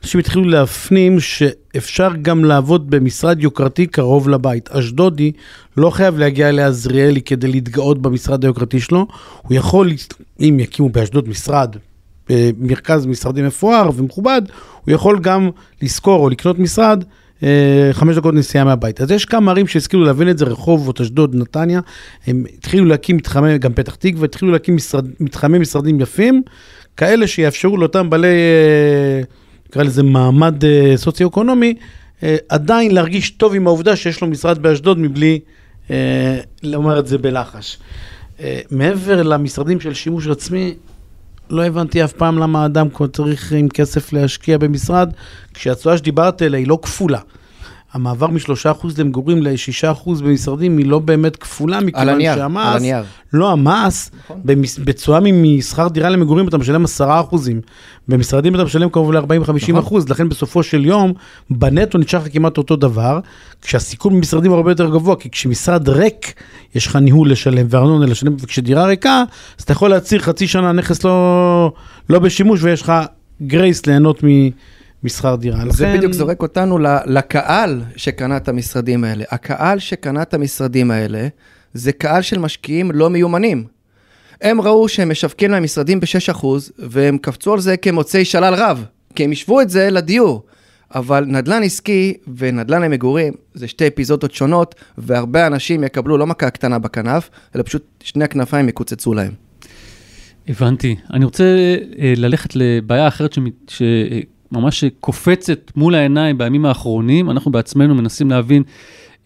[0.03, 4.71] אנשים התחילו להפנים שאפשר גם לעבוד במשרד יוקרתי קרוב לבית.
[4.71, 5.33] אשדודי
[5.77, 9.07] לא חייב להגיע לעזריאלי כדי להתגאות במשרד היוקרתי שלו,
[9.43, 9.93] הוא יכול,
[10.41, 11.77] אם יקימו באשדוד משרד,
[12.59, 14.43] מרכז משרדי מפואר ומכובד,
[14.85, 15.51] הוא יכול גם
[15.83, 17.05] לשכור או לקנות משרד
[17.43, 19.01] אה, חמש דקות נסיעה מהבית.
[19.01, 21.81] אז יש כמה ערים שהשכילו להבין את זה, רחובות, אשדוד, נתניה,
[22.27, 26.43] הם התחילו להקים מתחמי, גם פתח תקווה, התחילו להקים משרד, מתחמי משרדים יפים,
[26.97, 28.29] כאלה שיאפשרו לאותם בעלי...
[29.71, 31.75] אה, נקרא לזה מעמד uh, סוציו-אקונומי,
[32.21, 35.41] uh, עדיין להרגיש טוב עם העובדה שיש לו משרד באשדוד מבלי
[35.89, 35.91] uh,
[36.63, 37.79] לומר את זה בלחש.
[38.39, 40.75] Uh, מעבר למשרדים של שימוש עצמי,
[41.51, 45.13] לא הבנתי אף פעם למה אדם צריך עם כסף להשקיע במשרד,
[45.55, 47.21] כשהתשואה שדיברת עליה היא לא כפולה.
[47.93, 53.05] המעבר מ-3% למגורים ל-6% במשרדים היא לא באמת כפולה, מכיוון שהמס, על הנייר.
[53.33, 54.41] לא, המס, נכון.
[54.85, 57.09] בתשואה משכר דירה למגורים אתה משלם 10%,
[58.09, 60.03] במשרדים אתה משלם קרוב ל-40-50%, נכון.
[60.09, 61.13] לכן בסופו של יום,
[61.51, 63.21] בנטו נשאר לך כמעט אותו דבר,
[63.63, 66.35] כשהסיכון במשרדים הוא הרבה יותר גבוה, כי כשמשרד ריק,
[66.75, 69.25] יש לך ניהול לשלם וארנונה לשלם, וכשדירה ריקה,
[69.59, 71.73] אז אתה יכול להצהיר חצי שנה נכס לא,
[72.09, 72.93] לא בשימוש, ויש לך
[73.43, 74.29] גרייס ליהנות מ...
[75.05, 75.59] משכר דירה.
[75.71, 75.97] זה לכן...
[75.97, 79.25] בדיוק זורק אותנו לקהל שקנה את המשרדים האלה.
[79.31, 81.29] הקהל שקנה את המשרדים האלה,
[81.75, 83.65] זה קהל של משקיעים לא מיומנים.
[84.41, 86.47] הם ראו שהם משווקים להם משרדים ב-6%,
[86.79, 88.85] והם קפצו על זה כמוצאי שלל רב,
[89.15, 90.43] כי הם השוו את זה לדיור.
[90.95, 96.79] אבל נדל"ן עסקי ונדל"ן למגורים זה שתי אפיזודות שונות, והרבה אנשים יקבלו לא מכה קטנה
[96.79, 99.33] בכנף, אלא פשוט שני הכנפיים יקוצצו להם.
[100.49, 100.97] הבנתי.
[101.13, 101.45] אני רוצה
[101.99, 103.73] אה, ללכת לבעיה אחרת שמת,
[104.53, 108.63] ממש קופצת מול העיניים בימים האחרונים, אנחנו בעצמנו מנסים להבין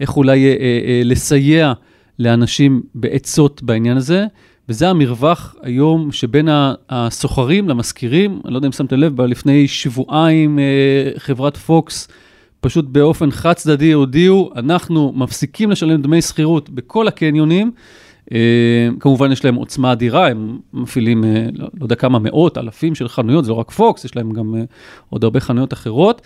[0.00, 1.72] איך אולי אה, אה, לסייע
[2.18, 4.26] לאנשים בעצות בעניין הזה.
[4.68, 6.48] וזה המרווח היום שבין
[6.88, 10.58] הסוחרים למשכירים, אני לא יודע אם שמת לב, לפני שבועיים
[11.18, 12.08] חברת פוקס
[12.60, 17.72] פשוט באופן חד צדדי הודיעו, אנחנו מפסיקים לשלם דמי שכירות בכל הקניונים.
[18.32, 22.94] אה, כמובן יש להם עוצמה אדירה, הם מפעילים, אה, לא, לא יודע כמה מאות, אלפים
[22.94, 24.62] של חנויות, זה לא רק פוקס, יש להם גם אה,
[25.10, 26.22] עוד הרבה חנויות אחרות.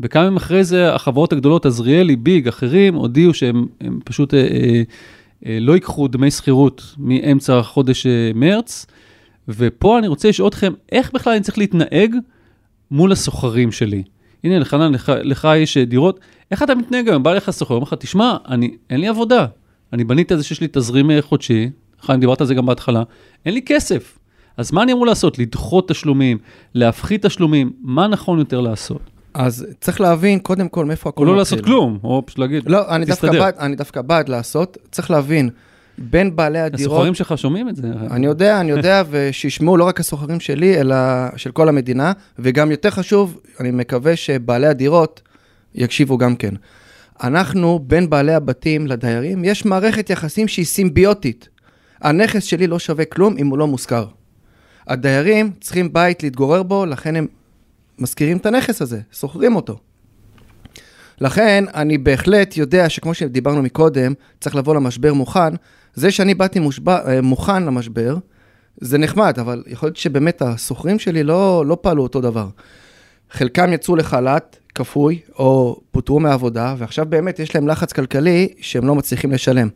[0.00, 3.66] וכמה ימים אחרי זה, החברות הגדולות, עזריאלי, ביג, אחרים, הודיעו שהם
[4.04, 4.34] פשוט
[5.46, 8.86] לא ייקחו דמי שכירות מאמצע חודש מרץ.
[9.48, 12.16] ופה אני רוצה לשאול אתכם, איך בכלל אני צריך להתנהג
[12.90, 14.02] מול הסוחרים שלי?
[14.44, 17.22] הנה, לחנן, לך, לך יש דירות, איך אתה מתנהג היום?
[17.22, 19.46] בא לך סוחר, אומר לך, תשמע, אני, אין לי עבודה,
[19.92, 21.70] אני בניתי את זה שיש לי תזרים אה, חודשי,
[22.02, 23.02] חיים, דיברת על זה גם בהתחלה,
[23.46, 24.18] אין לי כסף.
[24.56, 25.38] אז מה אני אמור לעשות?
[25.38, 26.38] לדחות תשלומים,
[26.74, 29.00] להפחית תשלומים, מה נכון יותר לעשות?
[29.34, 31.28] אז צריך להבין קודם כל מאיפה הכל מתחיל.
[31.28, 34.78] או לא לעשות כלום, או פשוט להגיד, לא, אני דווקא, בעד, אני דווקא בעד לעשות,
[34.90, 35.50] צריך להבין,
[35.98, 36.92] בין בעלי הדירות...
[36.92, 37.88] הסוחרים שלך שומעים את זה.
[38.10, 40.96] אני יודע, אני יודע, ושישמעו לא רק הסוחרים שלי, אלא
[41.36, 45.20] של כל המדינה, וגם יותר חשוב, אני מקווה שבעלי הדירות
[45.74, 46.54] יקשיבו גם כן.
[47.22, 51.48] אנחנו, בין בעלי הבתים לדיירים, יש מערכת יחסים שהיא סימביוטית.
[52.00, 54.06] הנכס שלי לא שווה כלום אם הוא לא מושכר.
[54.86, 57.26] הדיירים צריכים בית להתגורר בו, לכן הם
[57.98, 59.78] משכירים את הנכס הזה, שוכרים אותו.
[61.20, 65.54] לכן, אני בהחלט יודע שכמו שדיברנו מקודם, צריך לבוא למשבר מוכן.
[65.94, 68.16] זה שאני באתי מושבע, אה, מוכן למשבר,
[68.80, 72.48] זה נחמד, אבל יכול להיות שבאמת השוכרים שלי לא, לא פעלו אותו דבר.
[73.32, 78.94] חלקם יצאו לחל"ת, כפוי, או פוטרו מעבודה, ועכשיו באמת יש להם לחץ כלכלי שהם לא
[78.94, 79.68] מצליחים לשלם.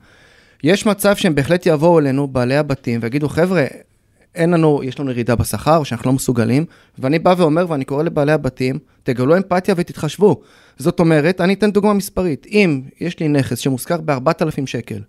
[0.64, 3.64] יש מצב שהם בהחלט יבואו אלינו, בעלי הבתים, ויגידו, חבר'ה,
[4.35, 6.64] אין לנו, יש לנו ירידה בשכר, שאנחנו לא מסוגלים,
[6.99, 10.40] ואני בא ואומר, ואני קורא לבעלי הבתים, תגלו אמפתיה ותתחשבו.
[10.79, 12.47] זאת אומרת, אני אתן דוגמה מספרית.
[12.51, 15.01] אם יש לי נכס שמושכר ב-4,000 שקל,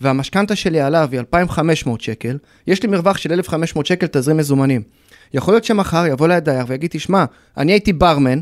[0.00, 4.82] והמשכנתה שלי עליו היא 2,500 שקל, יש לי מרווח של 1,500 שקל תזרים מזומנים.
[5.34, 7.24] יכול להיות שמחר יבוא אליי דייר ויגיד, תשמע,
[7.56, 8.40] אני הייתי ברמן,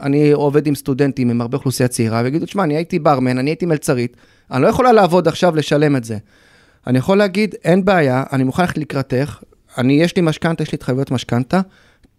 [0.00, 3.66] אני עובד עם סטודנטים, עם הרבה אוכלוסייה צעירה, ויגידו, תשמע, אני הייתי ברמן, אני הייתי
[3.66, 4.16] מלצרית,
[4.50, 6.18] אני לא יכולה לעבוד עכשיו לשלם את זה.
[6.86, 9.38] אני יכול להגיד, אין בעיה, אני מוכן ללכת לקראתך,
[9.78, 11.60] אני, יש לי משכנתה, יש לי התחייבויות משכנתה.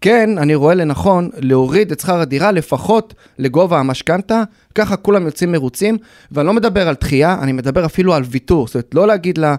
[0.02, 4.43] כן, אני רואה לנכון להוריד את שכר הדירה לפחות לגובה המשכנתה,
[4.76, 5.97] ככה כולם יוצאים מרוצים,
[6.32, 9.56] ואני לא מדבר על דחייה, אני מדבר אפילו על ויתור, זאת אומרת, לא להגיד לה,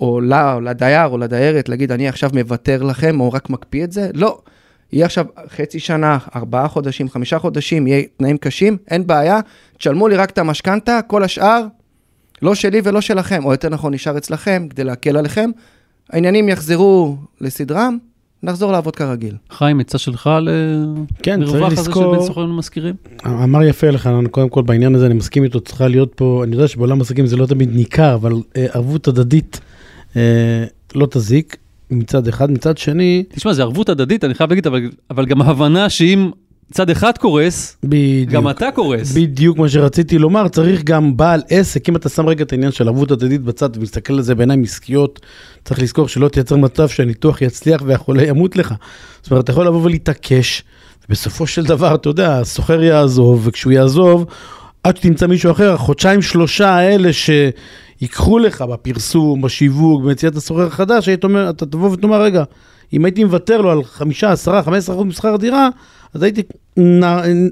[0.00, 3.92] או לה, או לדייר, או לדיירת, להגיד, אני עכשיו מוותר לכם, או רק מקפיא את
[3.92, 4.38] זה, לא.
[4.92, 9.40] יהיה עכשיו חצי שנה, ארבעה חודשים, חמישה חודשים, יהיה תנאים קשים, אין בעיה,
[9.78, 11.66] תשלמו לי רק את המשכנתה, כל השאר,
[12.42, 15.50] לא שלי ולא שלכם, או יותר נכון, נשאר אצלכם, כדי להקל עליכם.
[16.10, 17.98] העניינים יחזרו לסדרם,
[18.42, 19.34] נחזור לעבוד כרגיל.
[19.50, 20.30] חיים, עצה שלך
[21.22, 22.14] כן, למרווח הזה לזכור...
[22.14, 22.94] שבין סוחרים למזכירים?
[23.26, 26.68] אמר יפה לך, קודם כל בעניין הזה אני מסכים איתו, צריכה להיות פה, אני יודע
[26.68, 29.60] שבעולם עסקים זה לא תמיד ניכר, אבל אה, ערבות הדדית
[30.94, 31.56] לא תזיק.
[31.90, 33.24] מצד אחד, מצד שני...
[33.34, 36.30] תשמע, זה ערבות הדדית, אני חייב להגיד, אבל, אבל גם הבנה שאם
[36.72, 39.12] צד אחד קורס, בדיוק, גם אתה קורס.
[39.12, 42.88] בדיוק מה שרציתי לומר, צריך גם בעל עסק, אם אתה שם רגע את העניין של
[42.88, 45.20] ערבות הדדית בצד ומסתכל על זה בעיניים עסקיות,
[45.64, 48.74] צריך לזכור שלא תייצר מצב שהניתוח יצליח והחולה ימות לך.
[49.22, 50.62] זאת אומרת, אתה יכול לבוא ולהתעקש,
[51.08, 54.26] ובסופו של דבר, אתה יודע, הסוחר יעזוב, וכשהוא יעזוב,
[54.84, 57.10] עד שתמצא מישהו אחר, החודשיים שלושה האלה
[58.00, 62.44] שיקחו לך בפרסום, בשיווק, במציאת הסוחר החדש, אתה תבוא ותאמר, רגע,
[62.92, 65.68] אם הייתי מוותר לו על חמישה, עשרה, חמש עשרה אחוז משכר הדירה,
[66.14, 66.42] אז הייתי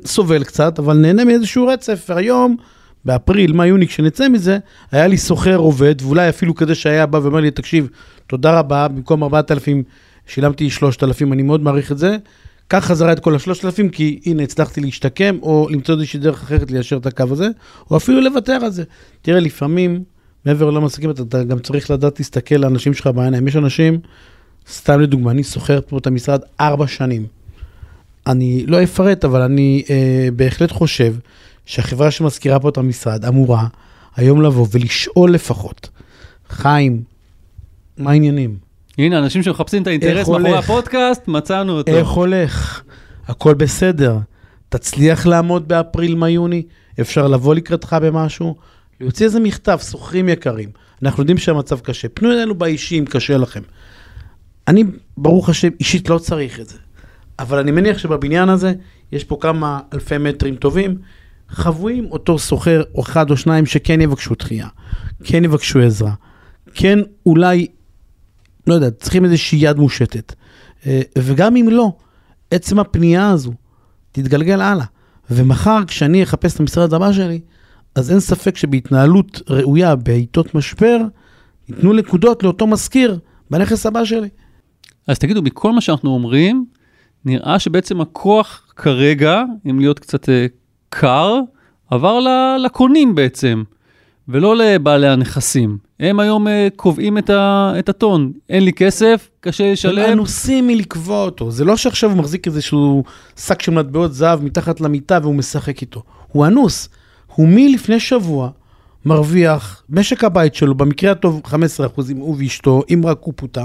[0.05, 2.07] סובל קצת, אבל נהנה מאיזשהו רצף.
[2.09, 2.57] והיום,
[3.05, 4.59] באפריל, מאי, יוני, כשנצא מזה,
[4.93, 7.89] היה לי סוחר עובד, ואולי אפילו כזה שהיה בא ואומר לי, תקשיב,
[8.27, 9.83] תודה רבה, במקום 4,000
[10.27, 12.17] שילמתי 3,000, אני מאוד מעריך את זה.
[12.69, 16.97] קח חזרה את כל ה-3,000, כי הנה, הצלחתי להשתקם, או למצוא איזושהי דרך אחרת ליישר
[16.97, 17.49] את הקו הזה,
[17.91, 18.85] או אפילו לוותר על זה.
[19.23, 20.03] תראה, לפעמים,
[20.45, 23.49] מעבר לעולם עסקים, אתה גם צריך לדעת להסתכל לאנשים שלך בעיניים.
[23.49, 24.01] יש אנשים,
[24.71, 27.27] סתם לדוגמה, אני שוכר פה את המשרד ארבע שנים.
[28.27, 31.15] אני לא אפרט, אבל אני אה, בהחלט חושב
[31.67, 33.67] שהחברה שמזכירה פה את המשרד אמורה
[34.17, 35.89] היום לבוא ולשאול לפחות,
[36.49, 37.03] חיים,
[37.99, 38.57] מה העניינים?
[38.99, 41.93] הנה, אנשים שמחפשים את האינטרס מאחורי הפודקאסט, מצאנו אותו.
[41.93, 42.83] איך הולך?
[43.29, 44.19] הכל בסדר.
[44.69, 46.63] תצליח לעמוד באפריל, מאי, יוני?
[47.01, 48.55] אפשר לבוא לקראתך במשהו?
[49.01, 50.71] להוציא איזה מכתב, שוכרים יקרים.
[51.03, 52.09] אנחנו יודעים שהמצב קשה.
[52.09, 53.63] פנו אלינו באישי אם קשה לכם.
[54.69, 54.85] אני,
[55.17, 56.79] ברוך השם, אישית לא צריך את זה.
[57.39, 58.73] אבל אני מניח שבבניין הזה
[59.13, 60.99] יש פה כמה אלפי מטרים טובים,
[61.49, 64.69] חבויים אותו סוחר או אחד או שניים שכן יבקשו דחייה,
[65.25, 66.13] כן יבקשו עזרה,
[66.75, 67.67] כן אולי,
[68.67, 70.35] לא יודע, צריכים איזושהי יד מושטת.
[70.87, 71.93] אה, וגם אם לא,
[72.51, 73.53] עצם הפנייה הזו
[74.13, 74.85] תתגלגל הלאה.
[75.31, 77.41] ומחר כשאני אחפש את המשרד הבא שלי,
[77.95, 80.99] אז אין ספק שבהתנהלות ראויה בעיתות משבר,
[81.69, 83.19] ייתנו נקודות לאותו מזכיר
[83.51, 84.29] בנכס הבא שלי.
[85.07, 86.65] אז תגידו, מכל מה שאנחנו אומרים,
[87.25, 90.47] נראה שבעצם הכוח כרגע, אם להיות קצת אה,
[90.89, 91.41] קר,
[91.91, 92.19] עבר
[92.65, 93.63] לקונים בעצם,
[94.29, 95.79] ולא לבעלי הנכסים.
[96.01, 98.33] הם היום אה, קובעים את, ה- את הטון.
[98.49, 100.13] אין לי כסף, קשה הם לשלם.
[100.13, 101.51] אנוסים מלקבוע אותו.
[101.51, 103.05] זה לא שעכשיו הוא מחזיק איזשהו
[103.37, 106.03] שק של מטבעות זהב מתחת למיטה והוא משחק איתו.
[106.33, 106.89] הוא אנוס.
[107.39, 108.51] הוא מלפני שבוע
[109.05, 111.51] מרוויח, משק הבית שלו, במקרה הטוב 15%
[112.11, 113.65] אם הוא ואשתו, אם רק הוא פוטר,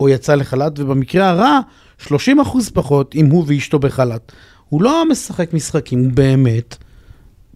[0.00, 1.60] או יצא לחל"ת, ובמקרה הרע
[2.06, 2.10] 30%
[2.74, 4.32] פחות אם הוא ואשתו בחל"ת.
[4.68, 6.76] הוא לא משחק משחקים, הוא באמת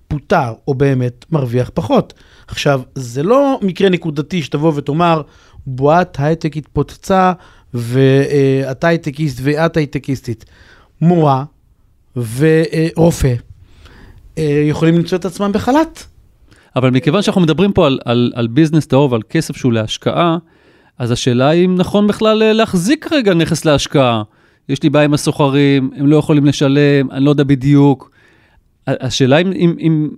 [0.08, 2.14] פוטר, או באמת מרוויח פחות.
[2.46, 5.22] עכשיו, זה לא מקרה נקודתי שתבוא ותאמר,
[5.66, 7.32] בועת הייטק התפוצצה,
[7.74, 10.44] ואתה הייטקיסט ואת הייטקיסטית.
[11.00, 11.44] מורה
[12.16, 13.34] ורופא
[14.42, 16.04] יכולים למצוא את עצמם בחל"ת.
[16.76, 20.38] אבל מכיוון שאנחנו מדברים פה על, על, על ביזנס טהור ועל כסף שהוא להשקעה,
[20.98, 24.22] אז השאלה היא אם נכון בכלל אה, להחזיק כרגע נכס להשקעה.
[24.68, 28.10] יש לי בעיה עם הסוחרים, הם לא יכולים לשלם, אני לא יודע בדיוק.
[28.86, 30.08] השאלה אם, אם, אם,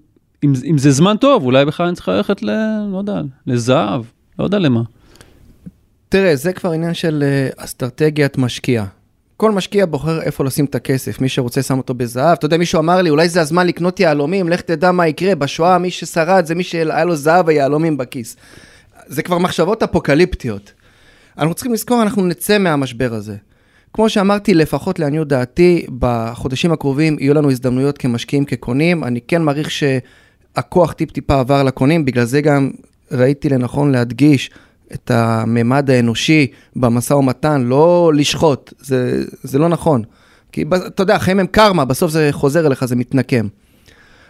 [0.44, 2.50] אם, אם זה זמן טוב, אולי בכלל אני צריך ללכת ל...
[2.92, 4.02] לא יודע, לזהב,
[4.38, 4.82] לא יודע למה.
[6.08, 8.84] תראה, זה כבר עניין של אה, אסטרטגיית משקיע.
[9.36, 12.36] כל משקיע בוחר איפה לשים את הכסף, מי שרוצה שם אותו בזהב.
[12.38, 15.34] אתה יודע, מישהו אמר לי, אולי זה הזמן לקנות יהלומים, לך תדע מה יקרה.
[15.34, 18.36] בשואה מי ששרד זה מי שהיה לו זהב ויהלומים בכיס.
[19.06, 20.72] זה כבר מחשבות אפוקליפטיות.
[21.38, 23.36] אנחנו צריכים לזכור, אנחנו נצא מהמשבר הזה.
[23.92, 29.04] כמו שאמרתי, לפחות לעניות דעתי, בחודשים הקרובים יהיו לנו הזדמנויות כמשקיעים, כקונים.
[29.04, 32.70] אני כן מעריך שהכוח טיפ-טיפה עבר לקונים, בגלל זה גם
[33.12, 34.50] ראיתי לנכון להדגיש
[34.94, 36.46] את הממד האנושי
[36.76, 40.02] במשא ומתן, לא לשחוט, זה, זה לא נכון.
[40.52, 43.46] כי אתה יודע, החיים הם קרמה, בסוף זה חוזר אליך, זה מתנקם.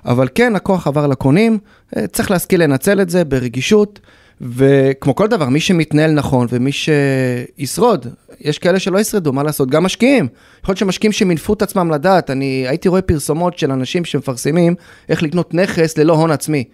[0.04, 1.58] אבל כן, הכוח עבר לקונים,
[1.96, 4.00] אה, צריך להשכיל לנצל את זה ברגישות,
[4.40, 8.06] וכמו כל דבר, מי שמתנהל נכון ומי שישרוד,
[8.40, 9.70] יש כאלה שלא ישרדו, מה לעשות?
[9.70, 10.28] גם משקיעים.
[10.62, 14.74] יכול להיות שמשקיעים שמינפו את עצמם לדעת, אני הייתי רואה פרסומות של אנשים שמפרסמים
[15.08, 16.64] איך לקנות נכס ללא הון עצמי.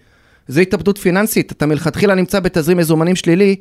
[0.47, 3.55] זה התאבדות פיננסית, אתה מלכתחילה נמצא בתזרים מזומנים שלילי,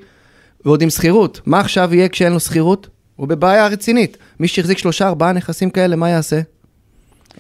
[0.65, 1.41] ועוד עם שכירות.
[1.47, 2.89] מה עכשיו יהיה כשאין לו שכירות?
[3.17, 4.17] הוא בבעיה רצינית.
[4.41, 6.41] מי שהחזיק שלושה, ארבעה נכסים כאלה, מה יעשה?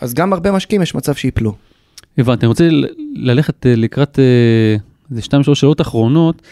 [0.00, 1.55] אז גם הרבה משקיעים יש מצב שיפלו.
[2.18, 2.68] הבנתי, אני רוצה
[3.14, 4.76] ללכת אה, לקראת אה,
[5.11, 6.42] איזה שתיים שלוש שאלות אחרונות.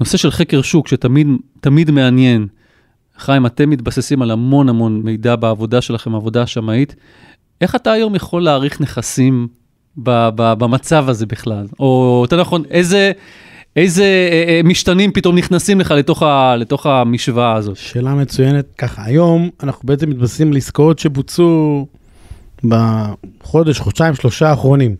[0.00, 1.26] נושא של חקר שוק שתמיד
[1.60, 2.46] תמיד מעניין.
[3.18, 6.94] חיים, אתם מתבססים על המון המון מידע בעבודה שלכם, עבודה השמאית.
[7.60, 9.48] איך אתה היום יכול להעריך נכסים
[9.96, 11.66] ב- ב- במצב הזה בכלל?
[11.80, 13.12] או יותר נכון, איזה,
[13.76, 17.76] איזה אה, אה, משתנים פתאום נכנסים לך לתוך, ה, לתוך המשוואה הזאת?
[17.76, 18.66] שאלה מצוינת.
[18.78, 21.86] ככה, היום אנחנו בעצם מתבססים על עסקאות שבוצעו
[22.64, 24.96] בחודש, חודשיים, שלושה האחרונים.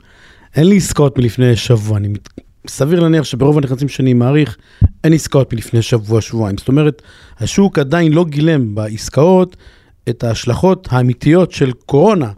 [0.57, 2.29] אין לי עסקאות מלפני שבוע, אני מת...
[2.69, 4.57] סביר להניח שברוב הנכסים שאני מעריך,
[5.05, 6.59] אין עסקאות מלפני שבוע, שבועיים.
[6.59, 7.03] זאת אומרת,
[7.39, 9.57] השוק עדיין לא גילם בעסקאות
[10.09, 12.31] את ההשלכות האמיתיות של קורונה.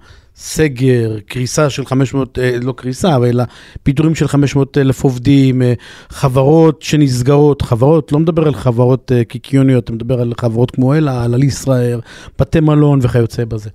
[0.44, 3.44] סגר, קריסה של 500, אה, לא קריסה, אלא
[3.82, 5.72] פיטורים של 500 אלף עובדים, אה,
[6.08, 11.24] חברות שנסגרות, חברות, לא מדבר על חברות אה, קיקיוניות, אתה מדבר על חברות כמו אלה,
[11.24, 12.00] על ישראייר,
[12.38, 13.70] בתי מלון וכיוצא בזה.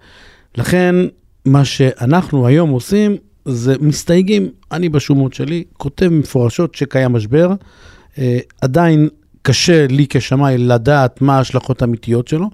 [0.58, 0.96] לכן,
[1.46, 7.54] מה שאנחנו היום עושים, זה מסתייגים, אני בשומות שלי, כותב מפורשות שקיים משבר,
[8.62, 9.10] עדיין
[9.48, 12.50] קשה לי כשמאי לדעת מה ההשלכות האמיתיות שלו,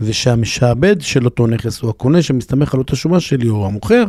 [0.00, 4.04] ושהמשעבד של אותו נכס, או הקונה שמסתמך על אותה שומה שלי, או המוכר,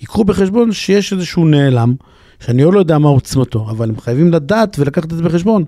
[0.00, 1.94] ייקחו בחשבון שיש איזשהו נעלם,
[2.40, 5.64] שאני עוד לא יודע מה עוצמתו, אבל הם חייבים לדעת ולקחת את זה בחשבון.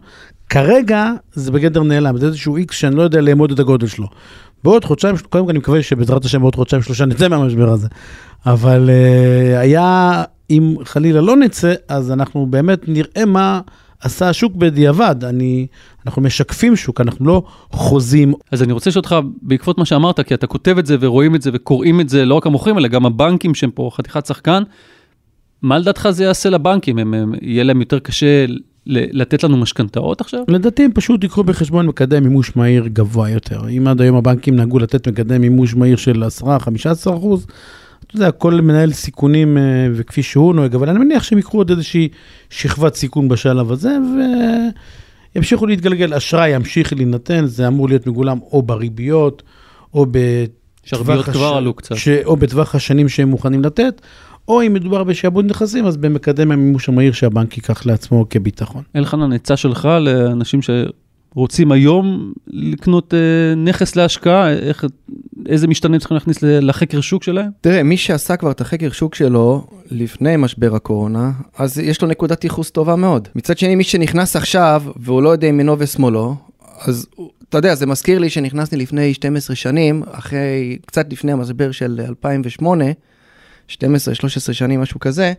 [0.48, 4.06] כרגע זה בגדר נעלם, זה איזשהו איקס שאני לא יודע לאמוד את הגודל שלו.
[4.64, 7.88] בעוד חודשיים, קודם כל אני מקווה שבעזרת השם בעוד חודשיים שלושה נצא מהמשבר הזה.
[8.46, 13.60] אבל uh, היה, אם חלילה לא נצא, אז אנחנו באמת נראה מה
[14.00, 15.24] עשה השוק בדיעבד.
[15.24, 15.66] אני,
[16.06, 18.34] אנחנו משקפים שוק, אנחנו לא חוזים.
[18.52, 21.42] אז אני רוצה לשאול אותך, בעקבות מה שאמרת, כי אתה כותב את זה ורואים את
[21.42, 24.62] זה וקוראים את זה, לא רק המוכרים, אלא גם הבנקים שהם פה חתיכת שחקן,
[25.62, 26.98] מה לדעתך זה יעשה לבנקים?
[26.98, 28.46] הם, הם, יהיה להם יותר קשה
[28.86, 30.40] לתת לנו משכנתאות עכשיו?
[30.48, 33.68] לדעתי הם פשוט ייקחו בחשבון מקדם מימוש מהיר גבוה יותר.
[33.68, 36.46] אם עד היום הבנקים נהגו לתת מקדם מימוש מהיר של 10-15
[37.16, 37.46] אחוז,
[38.06, 39.62] אתה יודע, כל מנהל סיכונים אה,
[39.94, 42.08] וכפי שהוא נוהג, אבל אני מניח שהם ייקחו עוד איזושהי
[42.50, 43.96] שכבת סיכון בשלב הזה,
[45.34, 46.14] וימשיכו להתגלגל.
[46.14, 49.42] אשראי ימשיך להינתן, זה אמור להיות מגולם או בריביות,
[49.94, 51.28] או בטווח
[51.90, 52.04] הש-.
[52.04, 52.08] ש...
[52.24, 54.00] או בטווח השנים שהם מוכנים לתת,
[54.48, 58.82] או אם מדובר בשעבוד נכסים, אז במקדם המימוש המהיר שהבנק ייקח לעצמו כביטחון.
[58.96, 60.60] אלחנן, עצה שלך לאנשים
[61.34, 64.84] רוצים היום לקנות אה, נכס להשקעה, איך,
[65.48, 67.50] איזה משתנים צריכים להכניס לחקר שוק שלהם?
[67.60, 72.44] תראה, מי שעשה כבר את החקר שוק שלו לפני משבר הקורונה, אז יש לו נקודת
[72.44, 73.28] ייחוס טובה מאוד.
[73.34, 76.34] מצד שני, מי שנכנס עכשיו, והוא לא יודע ימינו ושמאלו,
[76.80, 77.06] אז
[77.48, 82.84] אתה יודע, זה מזכיר לי שנכנסתי לפני 12 שנים, אחרי, קצת לפני המשבר של 2008,
[83.70, 83.76] 12-13
[84.52, 85.32] שנים, משהו כזה,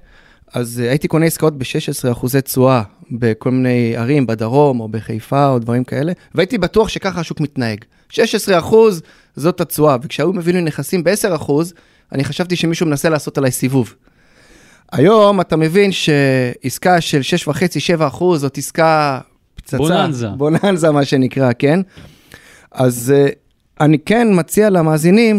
[0.53, 5.59] אז אה, הייתי קונה עסקאות ב-16 אחוזי תשואה בכל מיני ערים, בדרום או בחיפה או
[5.59, 7.85] דברים כאלה, והייתי בטוח שככה השוק מתנהג.
[8.09, 9.01] 16 אחוז
[9.37, 11.73] זאת התשואה, וכשהיו מביאים לי נכסים ב-10 אחוז,
[12.11, 13.95] אני חשבתי שמישהו מנסה לעשות עליי סיבוב.
[14.91, 19.19] היום אתה מבין שעסקה של 6.5-7 אחוז זאת עסקה
[19.55, 19.77] פצצה.
[19.77, 20.27] בוננזה.
[20.27, 21.79] בוננזה, מה שנקרא, כן?
[22.71, 23.27] אז אה,
[23.81, 25.37] אני כן מציע למאזינים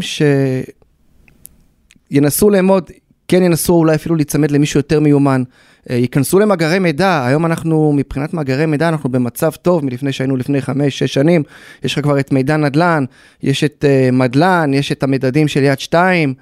[2.11, 2.91] שינסו לאמוד,
[3.29, 5.43] כן ינסו אולי אפילו להיצמד למישהו יותר מיומן.
[5.91, 10.59] אה, ייכנסו למאגרי מידע, היום אנחנו, מבחינת מאגרי מידע, אנחנו במצב טוב מלפני שהיינו לפני
[10.59, 11.43] 5-6 שנים.
[11.85, 13.05] יש לך כבר את מידע נדל"ן,
[13.43, 16.35] יש את uh, מדל"ן, יש את המדדים של יד 2.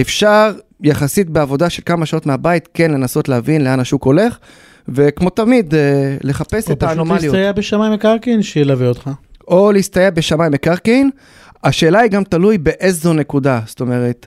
[0.00, 4.38] אפשר יחסית בעבודה של כמה שעות מהבית, כן לנסות להבין לאן השוק הולך,
[4.88, 5.76] וכמו תמיד, uh,
[6.22, 7.22] לחפש או את פשוט האנומליות.
[7.22, 9.10] להסתייע בשמאי מקרקעין שילווה אותך.
[9.48, 11.10] או להסתייע בשמאי מקרקעין.
[11.64, 14.26] השאלה היא גם תלוי באיזו נקודה, זאת אומרת,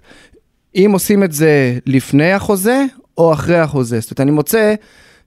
[0.76, 2.86] אם עושים את זה לפני החוזה
[3.20, 4.00] או אחרי החוזה.
[4.00, 4.74] זאת אומרת, אני מוצא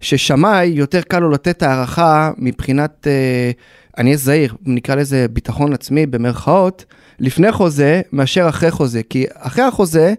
[0.00, 3.50] ששמאי יותר קל לו לתת הערכה מבחינת, אה,
[3.98, 6.84] אני אהיה זהיר, נקרא לזה ביטחון עצמי במרכאות,
[7.20, 10.14] לפני חוזה מאשר אחרי חוזה, כי אחרי החוזה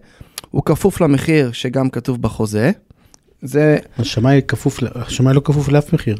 [0.51, 2.71] הוא כפוף למחיר שגם כתוב בחוזה.
[3.41, 6.17] זה, השמאי כפוף, השמאי לא כפוף לאף מחיר.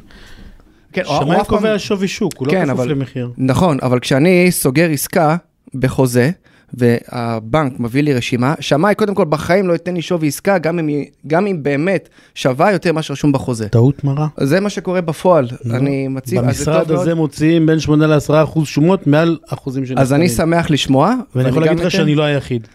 [0.94, 3.32] כן, שמאי קובע שווי שוק, הוא לא כן, כפוף אבל- למחיר.
[3.38, 5.36] נכון, אבל כשאני סוגר עסקה
[5.76, 6.32] בחוזה,
[6.74, 11.04] והבנק מביא לי רשימה, שמאי קודם כל בחיים לא ייתן לי שווי עסקה, גם אם,
[11.28, 13.70] גם אם באמת שווה יותר ממה שרשום בחוזה.
[13.70, 14.28] טעות מרה.
[14.40, 17.02] זה מה שקורה בפועל, אני מציב, אז זה טוב במשרד מאוד.
[17.02, 20.02] הזה מוציאים בין 8 ל-10 אחוז שומות מעל אחוזים שנכונים.
[20.02, 21.14] אז אני שמח לשמוע.
[21.36, 22.68] ואני יכול להגיד לך שאני לא היחיד.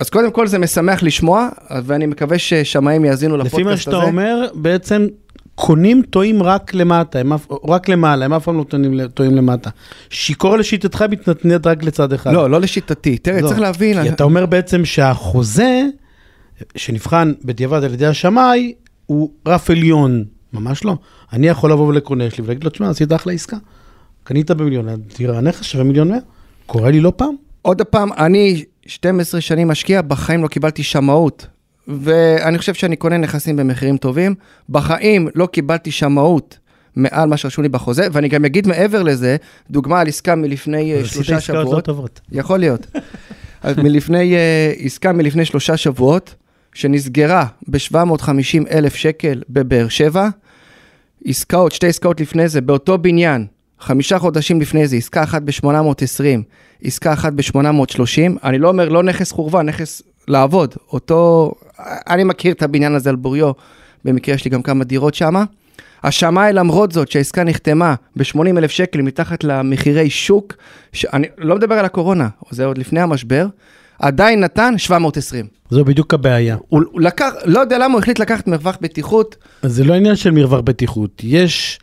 [0.00, 1.48] אז קודם כל זה משמח לשמוע,
[1.84, 3.70] ואני מקווה ששמאים יאזינו לפודקאסט לפי הזה.
[3.70, 5.06] מה שאתה אומר, בעצם
[5.60, 9.70] קונים טועים רק למטה, הם אף- רק למעלה, הם אף פעם לא טועים- טועים למטה.
[10.10, 12.32] שיכור לשיטתך מתנתנת רק לצד אחד.
[12.32, 13.18] לא, לא לשיטתי.
[13.18, 15.82] תראה, לא, צריך להבין, כי אתה אומר בעצם שהחוזה,
[16.76, 18.72] שנבחן בדיעבד על ידי השמאי,
[19.06, 20.24] הוא רף עליון.
[20.52, 20.96] ממש לא.
[21.32, 23.56] אני יכול לבוא ולקונה שלי ולהגיד לו, תשמע, עשית אחלה עסקה.
[24.24, 26.18] קנית במיליון, תראה, הנכס שווה מיליון מאה.
[26.66, 27.34] קורה לי לא פעם.
[27.62, 31.46] עוד פעם, אני 12 שנים משקיע, בחיים לא קיבלתי שמאות.
[31.88, 34.34] ואני חושב שאני קונה נכסים במחירים טובים.
[34.68, 36.58] בחיים לא קיבלתי שמאות
[36.96, 39.36] מעל מה שרשום לי בחוזה, ואני גם אגיד מעבר לזה,
[39.70, 41.84] דוגמה על עסקה מלפני אה, שלושה לא שבועות.
[41.84, 42.20] טובות.
[42.32, 42.86] יכול להיות.
[43.84, 46.34] מלפני, אה, עסקה מלפני שלושה שבועות,
[46.74, 50.28] שנסגרה ב-750 אלף שקל בבאר שבע,
[51.24, 53.46] עסקאות, שתי עסקאות לפני זה, באותו בניין,
[53.80, 56.40] חמישה חודשים לפני זה, עסקה אחת ב-820,
[56.84, 61.52] עסקה אחת ב-830, אני לא אומר לא נכס חורבה, נכס לעבוד, אותו,
[62.08, 63.52] אני מכיר את הבניין הזה על בוריו,
[64.04, 65.44] במקרה יש לי גם כמה דירות שמה.
[66.02, 70.54] השמאי למרות זאת שהעסקה נחתמה ב-80 אלף שקל מתחת למחירי שוק,
[70.92, 73.46] שאני לא מדבר על הקורונה, זה עוד לפני המשבר,
[73.98, 75.46] עדיין נתן 720.
[75.70, 76.56] זו בדיוק הבעיה.
[76.68, 80.16] הוא, הוא לקח, לא יודע למה הוא החליט לקחת מרווח בטיחות, אז זה לא עניין
[80.16, 81.22] של מרווח בטיחות.
[81.24, 81.78] יש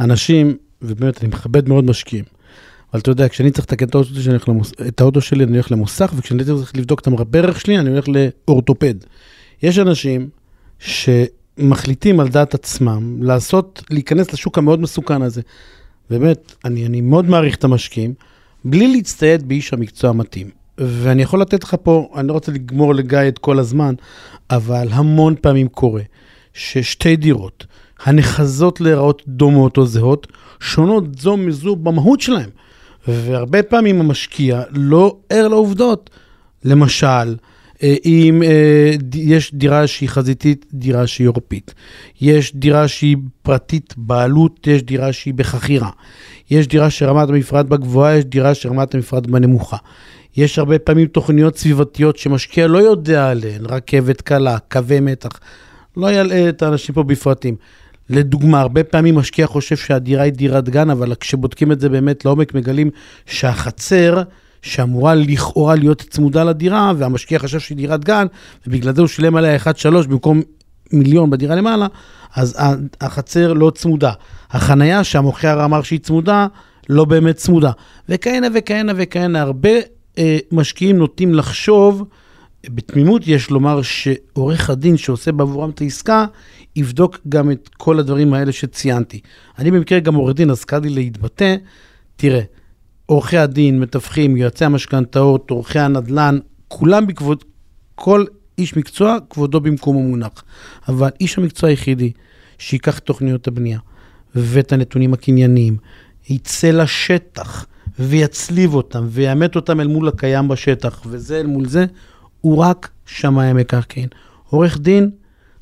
[0.00, 2.24] אנשים, ובאמת אני מכבד מאוד משקיעים,
[2.92, 4.72] אבל אתה יודע, כשאני צריך לתקן את האוטו שלי, למוס...
[4.88, 8.04] את האוטו שלי, אני הולך למוסך, וכשאני צריך לבדוק את המרבה ערך שלי, אני הולך
[8.08, 8.94] לאורתופד.
[9.62, 10.28] יש אנשים
[10.78, 15.42] שמחליטים על דעת עצמם לעשות, להיכנס לשוק המאוד מסוכן הזה.
[16.10, 18.14] באמת, אני, אני מאוד מעריך את המשקיעים,
[18.64, 20.50] בלי להצטייד באיש המקצוע המתאים.
[20.78, 23.94] ואני יכול לתת לך פה, אני לא רוצה לגמור לגיא את כל הזמן,
[24.50, 26.02] אבל המון פעמים קורה
[26.54, 27.66] ששתי דירות,
[28.04, 30.26] הנחזות להיראות דומות או זהות,
[30.60, 32.50] שונות זו מזו במהות שלהם.
[33.08, 36.10] והרבה פעמים המשקיע לא ער לעובדות.
[36.64, 37.36] למשל,
[37.82, 41.74] אה, אם אה, יש דירה שהיא חזיתית, דירה שהיא עורפית.
[42.20, 45.90] יש דירה שהיא פרטית בעלות, יש דירה שהיא בחכירה.
[46.50, 49.76] יש דירה שרמת המפרט בה גבוהה, יש דירה שרמת המפרט בה נמוכה.
[50.36, 55.40] יש הרבה פעמים תוכניות סביבתיות שמשקיע לא יודע עליהן, רכבת קלה, קווי מתח.
[55.96, 57.56] לא ילאה את האנשים פה בפרטים.
[58.10, 62.54] לדוגמה, הרבה פעמים משקיע חושב שהדירה היא דירת גן, אבל כשבודקים את זה באמת לעומק,
[62.54, 62.90] מגלים
[63.26, 64.22] שהחצר,
[64.62, 68.26] שאמורה לכאורה להיות צמודה לדירה, והמשקיע חשב שהיא דירת גן,
[68.66, 70.42] ובגלל זה הוא שילם עליה 1.3 במקום
[70.92, 71.86] מיליון בדירה למעלה,
[72.34, 72.56] אז
[73.00, 74.12] החצר לא צמודה.
[74.50, 76.46] החנייה שהמוכר אמר שהיא צמודה,
[76.88, 77.70] לא באמת צמודה.
[78.08, 79.70] וכהנה וכהנה וכהנה, הרבה
[80.18, 82.04] אה, משקיעים נוטים לחשוב,
[82.66, 86.26] בתמימות יש לומר שעורך הדין שעושה בעבורם את העסקה,
[86.76, 89.20] יבדוק גם את כל הדברים האלה שציינתי.
[89.58, 91.56] אני במקרה גם עורך דין, אז קל לי להתבטא,
[92.16, 92.42] תראה,
[93.06, 96.38] עורכי הדין, מתווכים, יועצי המשכנתאות, עורכי הנדל"ן,
[96.68, 97.44] כולם בכבוד,
[97.94, 98.24] כל
[98.58, 100.44] איש מקצוע, כבודו במקומו מונח.
[100.88, 102.12] אבל איש המקצוע היחידי
[102.58, 103.78] שייקח תוכניות הבנייה
[104.34, 105.76] ואת הנתונים הקנייניים,
[106.30, 107.66] יצא לשטח
[107.98, 111.86] ויצליב אותם ויאמת אותם אל מול הקיים בשטח, וזה אל מול זה,
[112.40, 114.08] הוא רק שמאי המקרקעין.
[114.50, 115.10] עורך דין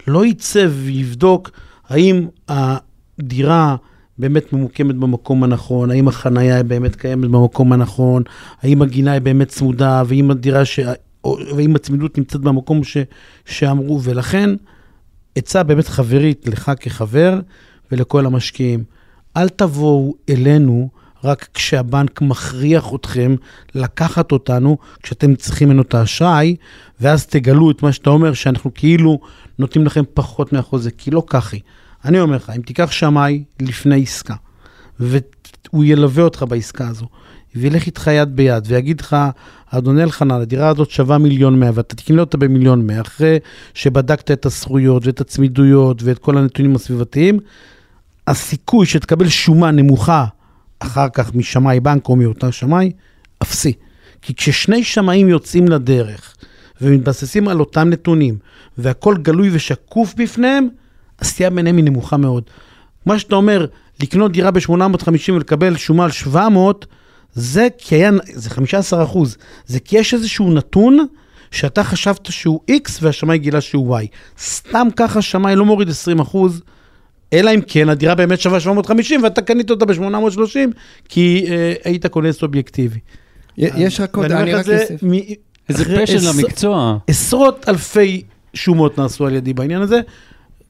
[0.07, 1.51] לא יצא ויבדוק
[1.89, 3.77] האם הדירה
[4.19, 8.23] באמת ממוקמת במקום הנכון, האם החנייה היא באמת קיימת במקום הנכון,
[8.63, 10.81] האם הגינה היא באמת צמודה, והאם הדירה ש...
[11.57, 12.97] ואם הצמידות נמצאת במקום ש...
[13.45, 14.51] שאמרו, ולכן
[15.37, 17.41] עצה באמת חברית לך כחבר
[17.93, 18.85] ולכל המשקיעים,
[19.37, 20.89] אל תבואו אלינו
[21.25, 23.35] רק כשהבנק מכריח אתכם
[23.75, 26.57] לקחת אותנו, כשאתם צריכים ממנו את האשראי,
[27.01, 29.21] ואז תגלו את מה שאתה אומר, שאנחנו כאילו
[29.59, 31.57] נותנים לכם פחות מהחוזה, כי לא ככה.
[32.05, 34.35] אני אומר לך, אם תיקח שמאי לפני עסקה,
[35.01, 37.07] והוא ילווה אותך בעסקה הזו,
[37.57, 39.17] וילך איתך יד ביד ויגיד לך,
[39.71, 43.39] אדוני אלחנן, הדירה הזאת שווה מיליון מאה, ואתה תקנה אותה במיליון מאה, אחרי
[43.75, 47.39] שבדקת את הזכויות ואת הצמידויות ואת כל הנתונים הסביבתיים,
[48.27, 50.25] הסיכוי שתקבל שומה נמוכה
[50.79, 52.93] אחר כך משמאי בנק או מאותה שמאי,
[53.43, 53.73] אפסי.
[54.23, 56.35] כי כששני שמאים יוצאים לדרך
[56.81, 58.39] ומתבססים על אותם נתונים,
[58.79, 60.69] והכל גלוי ושקוף בפניהם,
[61.21, 62.43] הסטייה ביניהם היא נמוכה מאוד.
[63.07, 63.67] מה שאתה אומר,
[64.03, 66.87] לקנות דירה ב-850 ולקבל שומה על 700,
[67.35, 69.37] זה כי היה, זה 15 אחוז.
[69.67, 71.07] זה כי יש איזשהו נתון
[71.51, 74.07] שאתה חשבת שהוא X והשמאי גילה שהוא Y.
[74.39, 76.63] סתם ככה שמאי לא מוריד 20 אחוז,
[77.33, 80.57] אלא אם כן הדירה באמת שווה 750 ואתה קנית אותה ב-830,
[81.09, 82.99] כי אה, היית קונה סובייקטיבי.
[83.59, 85.01] יש רק עוד, אני רק אוסיף.
[85.69, 86.99] איזה פשן למקצוע.
[87.07, 88.23] עשרות אלפי
[88.55, 90.01] שומות נעשו על ידי בעניין הזה,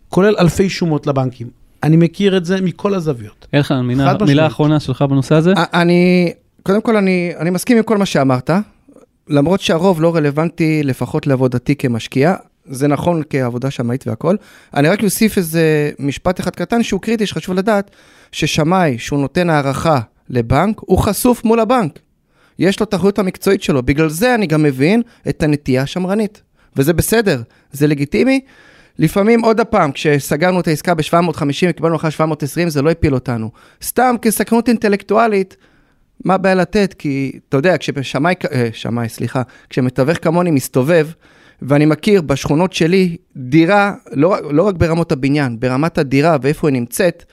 [0.09, 1.49] כולל אלפי שומות לבנקים.
[1.83, 3.47] אני מכיר את זה מכל הזוויות.
[3.55, 5.53] אלחנן, מילה, מילה אחרונה שלך בנושא הזה?
[5.57, 6.33] אני,
[6.63, 8.51] קודם כל, אני, אני מסכים עם כל מה שאמרת,
[9.29, 12.35] למרות שהרוב לא רלוונטי לפחות לעבודתי כמשקיע.
[12.69, 14.37] זה נכון כעבודה שמאית והכל.
[14.75, 17.91] אני רק אוסיף איזה משפט אחד קטן שהוא קריטי, שחשוב לדעת,
[18.33, 20.01] ששמאי, שהוא נותן הערכה
[20.31, 21.99] לבנק, הוא חשוף מול הבנק.
[22.59, 26.43] יש לו את האחריות המקצועית שלו, בגלל זה אני גם מבין את הנטייה השמרנית.
[26.77, 27.43] וזה בסדר,
[27.73, 28.41] זה לגיטימי.
[28.99, 33.51] לפעמים, עוד הפעם, כשסגרנו את העסקה ב-750 וקיבלנו אחרי 720, זה לא הפיל אותנו.
[33.83, 35.57] סתם כסקרנות אינטלקטואלית,
[36.25, 36.95] מה הבעיה לתת?
[36.99, 41.09] כי, אתה יודע, כששמאי, אה, שמאי, סליחה, כשמתווך כמוני מסתובב,
[41.63, 47.25] ואני מכיר בשכונות שלי דירה, לא, לא רק ברמות הבניין, ברמת הדירה ואיפה היא נמצאת,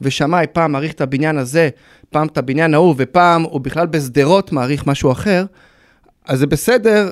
[0.00, 1.68] ושמאי פעם מעריך את הבניין הזה,
[2.10, 5.44] פעם את הבניין ההוא, ופעם הוא בכלל בשדרות מעריך משהו אחר,
[6.26, 7.10] אז זה בסדר,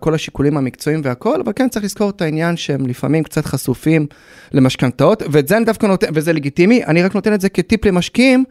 [0.00, 4.06] כל השיקולים המקצועיים והכל, אבל כן צריך לזכור את העניין שהם לפעמים קצת חשופים
[4.52, 8.44] למשכנתאות, ואת זה אני דווקא נותן, וזה לגיטימי, אני רק נותן את זה כטיפ למשקיעים,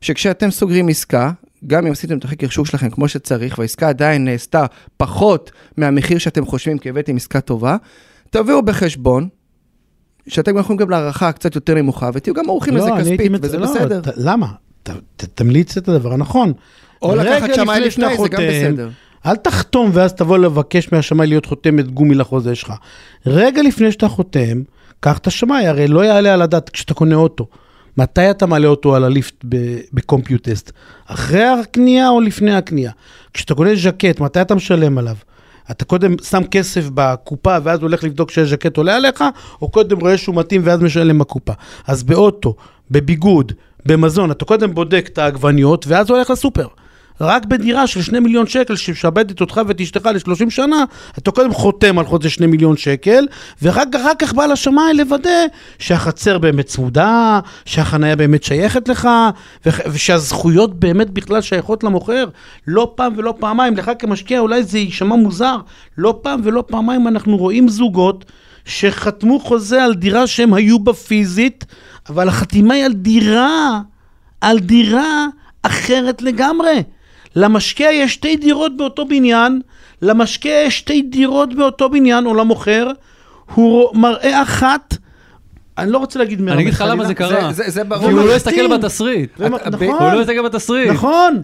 [0.00, 1.30] שכשאתם סוגרים עסקה,
[1.66, 6.46] גם אם עשיתם את החקר שוק שלכם כמו שצריך, והעסקה עדיין נעשתה פחות מהמחיר שאתם
[6.46, 7.76] חושבים כי הבאתם עסקה טובה,
[8.30, 9.28] תביאו בחשבון
[10.28, 13.40] שאתם יכולים גם להערכה קצת יותר נמוכה, ותהיו גם ערוכים לא, לזה כספית, מצ...
[13.42, 14.00] וזה לא, בסדר.
[14.00, 14.46] ת, למה?
[14.82, 16.52] ת, ת, תמליץ את הדבר הנכון.
[17.02, 18.88] או לקחת שמאי לפני, זה גם בסדר.
[19.26, 22.72] אל תחתום ואז תבוא לבקש מהשמאי להיות חותמת גומי לחוזה שלך.
[23.26, 24.62] רגע לפני שאתה חותם,
[25.00, 27.46] קח את השמאי, הרי לא יעלה על הדעת כשאתה קונה אוטו.
[27.98, 29.44] מתי אתה מעלה אותו על הליפט
[29.92, 30.72] בקומפיוטסט?
[31.06, 32.92] אחרי הקנייה או לפני הקנייה?
[33.34, 35.16] כשאתה קונה ז'קט, מתי אתה משלם עליו?
[35.70, 39.24] אתה קודם שם כסף בקופה ואז הולך לבדוק שהז'קט עולה עליך,
[39.62, 41.52] או קודם רואה שהוא מתאים ואז משלם בקופה.
[41.86, 42.54] אז באוטו,
[42.90, 43.52] בביגוד,
[43.86, 46.66] במזון, אתה קודם בודק את העגבניות ואז הולך לסופר.
[47.20, 50.84] רק בדירה של שני מיליון שקל שמשעבדת אותך ואת אשתך ל-30 שנה,
[51.18, 53.26] אתה קודם חותם על חוזה שני מיליון שקל,
[53.62, 55.44] ורק אחר כך בא לשמיים לוודא
[55.78, 59.08] שהחצר באמת צמודה, שהחניה באמת שייכת לך,
[59.66, 62.24] ושהזכויות באמת בכלל שייכות למוכר.
[62.66, 65.56] לא פעם ולא פעמיים, לך כמשקיע אולי זה יישמע מוזר,
[65.98, 68.24] לא פעם ולא פעמיים אנחנו רואים זוגות
[68.64, 71.64] שחתמו חוזה על דירה שהם היו בה פיזית,
[72.08, 73.80] אבל החתימה היא על דירה,
[74.40, 75.26] על דירה
[75.62, 76.82] אחרת לגמרי.
[77.36, 79.60] למשקיע יש שתי דירות באותו בניין,
[80.02, 82.90] למשקיע יש שתי דירות באותו בניין, או למוכר,
[83.54, 84.96] הוא מראה אחת,
[85.78, 87.52] אני לא רוצה להגיד אני אגיד לך למה זה קרה.
[87.52, 88.06] זה, זה ברור.
[88.06, 89.30] כי הוא לא הסתכל בתסריט.
[89.40, 89.58] נכון.
[89.88, 90.90] הוא לא הסתכל בתסריט.
[90.90, 91.42] נכון.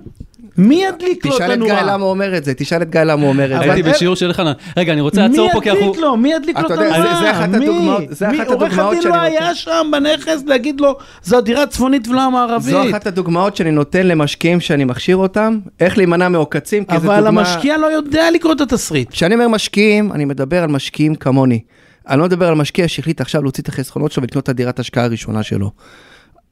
[0.59, 1.75] מי ידליק לו את תשאל את הנורה?
[1.75, 3.73] גיא למה הוא אומר את זה, תשאל את גיא למה הוא אומר את זה.
[3.73, 4.53] הייתי בשיעור של חנן.
[4.77, 5.87] רגע, אני רוצה לעצור פה כי מי אנחנו...
[5.91, 6.17] ידליק לו?
[6.17, 7.15] מי ידליק לו את אתה יודע, הנורה?
[7.15, 7.65] זה- זה אחת מי?
[7.67, 8.37] הדוגמאות- זה מי?
[8.39, 9.21] אחת הדוגמאות עורך הדין שאני לא.
[9.21, 12.71] היה שם בנכס להגיד לו, זו הדירה הצפונית ולא המערבית.
[12.71, 17.21] זו אחת הדוגמאות שאני נותן למשקיעים שאני מכשיר אותם, איך להימנע מעוקצים, כי זו אבל
[17.25, 17.41] דוגמה...
[17.41, 19.11] המשקיע לא יודע לקרוא את התסריט.
[19.11, 21.61] כשאני אומר משקיעים, אני מדבר על משקיעים כמוני.
[22.09, 25.05] אני לא מדבר על משקיע שהחליט עכשיו להוציא את החסכונות שלו ולקנות את הדירת ההשקעה
[25.05, 25.71] הראשונה שלו.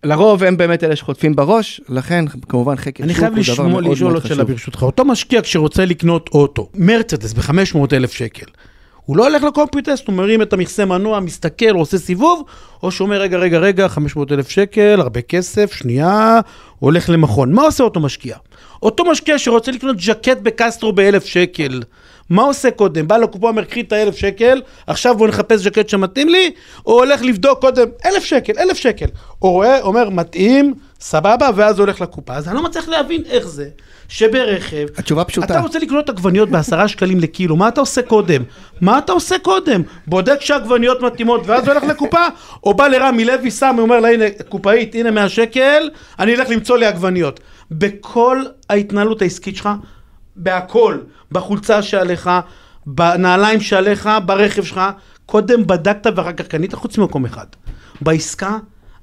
[0.04, 3.68] לרוב הם באמת אלה שחוטפים בראש, לכן כמובן חקר אני שוק חייב הוא דבר לשמוע,
[3.68, 4.50] מאוד לשאול מאוד עוד שאלה חשוב.
[4.50, 4.82] ברשותך.
[4.82, 8.46] אותו משקיע כשרוצה לקנות אוטו, מרצדס ב-500 אלף שקל,
[9.06, 12.44] הוא לא הולך לקומפיוטסט, הוא מרים את המכסה מנוע, מסתכל, עושה סיבוב,
[12.82, 16.40] או שהוא אומר, רגע, רגע, רגע, 500 אלף שקל, הרבה כסף, שנייה,
[16.78, 17.52] הולך למכון.
[17.52, 18.36] מה עושה אותו משקיע?
[18.82, 21.82] אותו משקיע שרוצה לקנות ז'קט בקסטרו באלף שקל,
[22.32, 23.08] מה עושה קודם?
[23.08, 26.50] בא לקופה, אומר, קחי את האלף שקל, עכשיו בוא נחפש ז'קט שמתאים לי,
[26.86, 29.06] או הולך לבדוק קודם, אלף שקל, אלף שקל.
[29.38, 32.34] הוא רואה, אומר, מתאים, סבבה, ואז הולך לקופה.
[32.34, 33.68] אז אני לא מצליח להבין איך זה
[34.08, 34.86] שברכב...
[34.96, 35.46] התשובה פשוטה.
[35.46, 38.42] אתה רוצה לקנות עגבניות בעשרה שקלים לקילו, מה אתה עושה קודם?
[38.80, 39.82] מה אתה עושה קודם?
[40.06, 42.26] בודק שהעגבניות מתאימות ואז הולך לקופה?
[42.64, 46.78] או בא לרמי לוי, שם, אומר לה, הנה, קופאית, הנה 100 שקל, אני אלך למצוא
[46.78, 47.40] לי עגבניות.
[47.70, 49.68] בכל ההתנהלות העסקית שלך,
[50.36, 50.98] בהכל,
[51.32, 52.30] בחולצה שעליך,
[52.86, 54.80] בנעליים שעליך, ברכב שלך,
[55.26, 57.46] קודם בדקת ואחר כך קנית, חוץ ממקום אחד.
[58.00, 58.56] בעסקה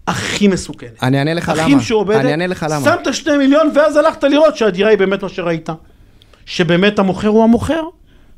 [0.07, 1.03] הכי מסוכנת.
[1.03, 1.75] אני אענה לך הכי למה.
[1.75, 2.85] משועבדת, אני אענה לך למה.
[2.85, 5.69] שמת שני מיליון ואז הלכת לראות שהדירה היא באמת מה שראית.
[6.45, 7.81] שבאמת המוכר הוא המוכר,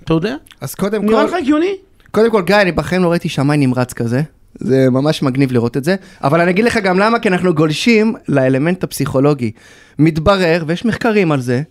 [0.04, 0.36] אתה יודע?
[0.62, 1.76] אז קודם נראה כל, לך הגיוני?
[2.12, 4.22] קודם כל, גיא, אני בחיים לא ראיתי שמאי נמרץ כזה.
[4.56, 5.96] זה ממש מגניב לראות את זה.
[6.24, 9.52] אבל אני אגיד לך גם למה, כי אנחנו גולשים לאלמנט הפסיכולוגי.
[10.00, 11.62] מתברר, ויש מחקרים על זה,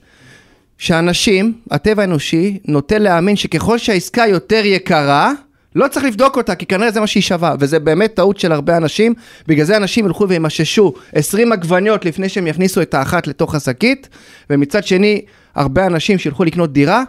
[0.80, 5.32] שאנשים, הטבע האנושי, נוטה להאמין שככל שהעסקה יותר יקרה,
[5.76, 8.76] לא צריך לבדוק אותה, כי כנראה זה מה שהיא שווה, וזה באמת טעות של הרבה
[8.76, 9.14] אנשים,
[9.46, 14.08] בגלל זה אנשים ילכו וימששו 20 עגבניות לפני שהם יכניסו את האחת לתוך השקית,
[14.50, 15.20] ומצד שני,
[15.54, 17.02] הרבה אנשים שילכו לקנות דירה,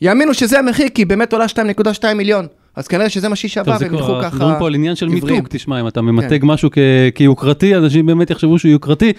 [0.00, 2.46] יאמינו שזה המחיר, כי היא באמת עולה 2.2 מיליון.
[2.76, 5.08] אז כנראה שזה מה שהיא שווה, והם ילכו ככה מדברים פה על עניין של.
[5.08, 6.46] מיתוג, תשמע, אם אתה ממתג כן.
[6.46, 6.70] משהו
[7.14, 9.12] כיוקרתי, אנשים באמת יחשבו שהוא יוקרתי.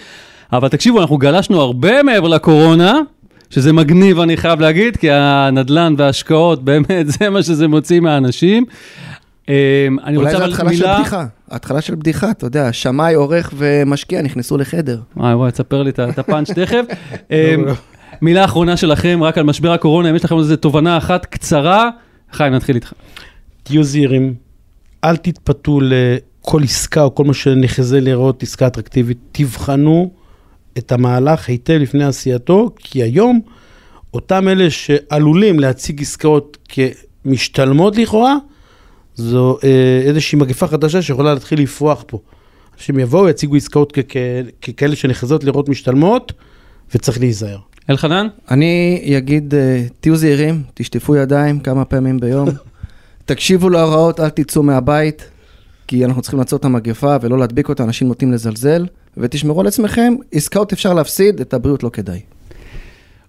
[0.53, 2.99] אבל תקשיבו, אנחנו גלשנו הרבה מעבר לקורונה,
[3.55, 8.65] שזה מגניב, אני חייב להגיד, כי הנדלן וההשקעות, באמת, זה מה שזה מוציא מהאנשים.
[9.49, 9.53] אמ,
[10.03, 10.99] אני אולי רוצה זו אבל התחלה של מילה...
[10.99, 14.99] בדיחה, התחלה של בדיחה, אתה יודע, שמאי, עורך ומשקיע נכנסו לחדר.
[15.17, 16.85] וואי וואי, תספר לי את הפאנץ' תכף.
[17.31, 17.65] אמ,
[18.21, 21.89] מילה אחרונה שלכם, רק על משבר הקורונה, אם יש לכם איזו תובנה אחת קצרה,
[22.31, 22.93] חיים, נתחיל איתך.
[23.63, 24.33] תהיו זהירים,
[25.03, 30.11] אל תתפתו לכל עסקה או כל מה שנחזה לראות עסקה אטרקטיבית, תבחנו
[30.77, 33.41] את המהלך היטב לפני עשייתו, כי היום
[34.13, 38.35] אותם אלה שעלולים להציג עסקאות כמשתלמות לכאורה,
[39.15, 42.19] זו אה, איזושהי מגפה חדשה שיכולה להתחיל לפרוח פה.
[42.77, 43.97] אנשים יבואו, יציגו עסקאות
[44.61, 46.33] ככאלה שנחזות לראות משתלמות,
[46.95, 47.57] וצריך להיזהר.
[47.89, 48.27] אלחנן?
[48.51, 52.49] אני אגיד, אה, תהיו זהירים, תשטפו ידיים כמה פעמים ביום,
[53.25, 55.29] תקשיבו להוראות, אל תצאו מהבית,
[55.87, 58.85] כי אנחנו צריכים לעצור את המגפה ולא להדביק אותה, אנשים נוטים לזלזל,
[59.17, 62.19] ותשמרו על עצמכם, עסקאות אפשר להפסיד, את הבריאות לא כדאי.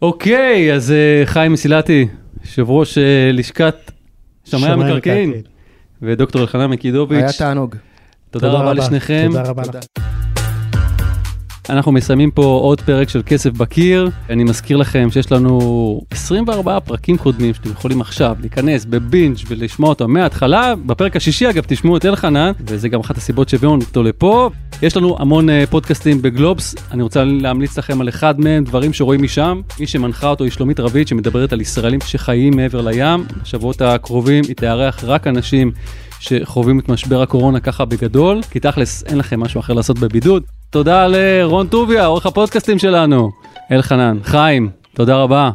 [0.02, 2.08] אוקיי, אז אה, חיים מסילתי,
[2.44, 3.76] יושב ראש אה, לשכת
[4.44, 5.32] שמאי המקרקעין,
[6.02, 7.76] ודוקטור אלחנן היה מקידוביץ', תענוג.
[8.30, 9.28] תודה רבה לשניכם.
[9.30, 10.06] תודה רבה לך.
[11.70, 14.10] אנחנו מסיימים פה עוד פרק של כסף בקיר.
[14.30, 20.10] אני מזכיר לכם שיש לנו 24 פרקים קודמים שאתם יכולים עכשיו להיכנס בבינג' ולשמוע אותם
[20.10, 20.74] מההתחלה.
[20.86, 24.50] בפרק השישי אגב תשמעו את אלחנן, וזה גם אחת הסיבות שהביאו אותו לפה.
[24.82, 29.22] יש לנו המון אה, פודקאסטים בגלובס, אני רוצה להמליץ לכם על אחד מהם, דברים שרואים
[29.22, 29.60] משם.
[29.80, 33.24] מי שמנחה אותו היא שלומית רביד שמדברת על ישראלים שחיים מעבר לים.
[33.42, 35.72] בשבועות הקרובים היא תארח רק אנשים
[36.26, 40.42] שחווים את משבר הקורונה ככה בגדול, כי תכלס אין לכם משהו אחר לעשות בבידוד.
[40.70, 43.30] תודה לרון טוביה, עורך הפודקאסטים שלנו.
[43.72, 45.50] אלחנן, חיים, תודה רבה.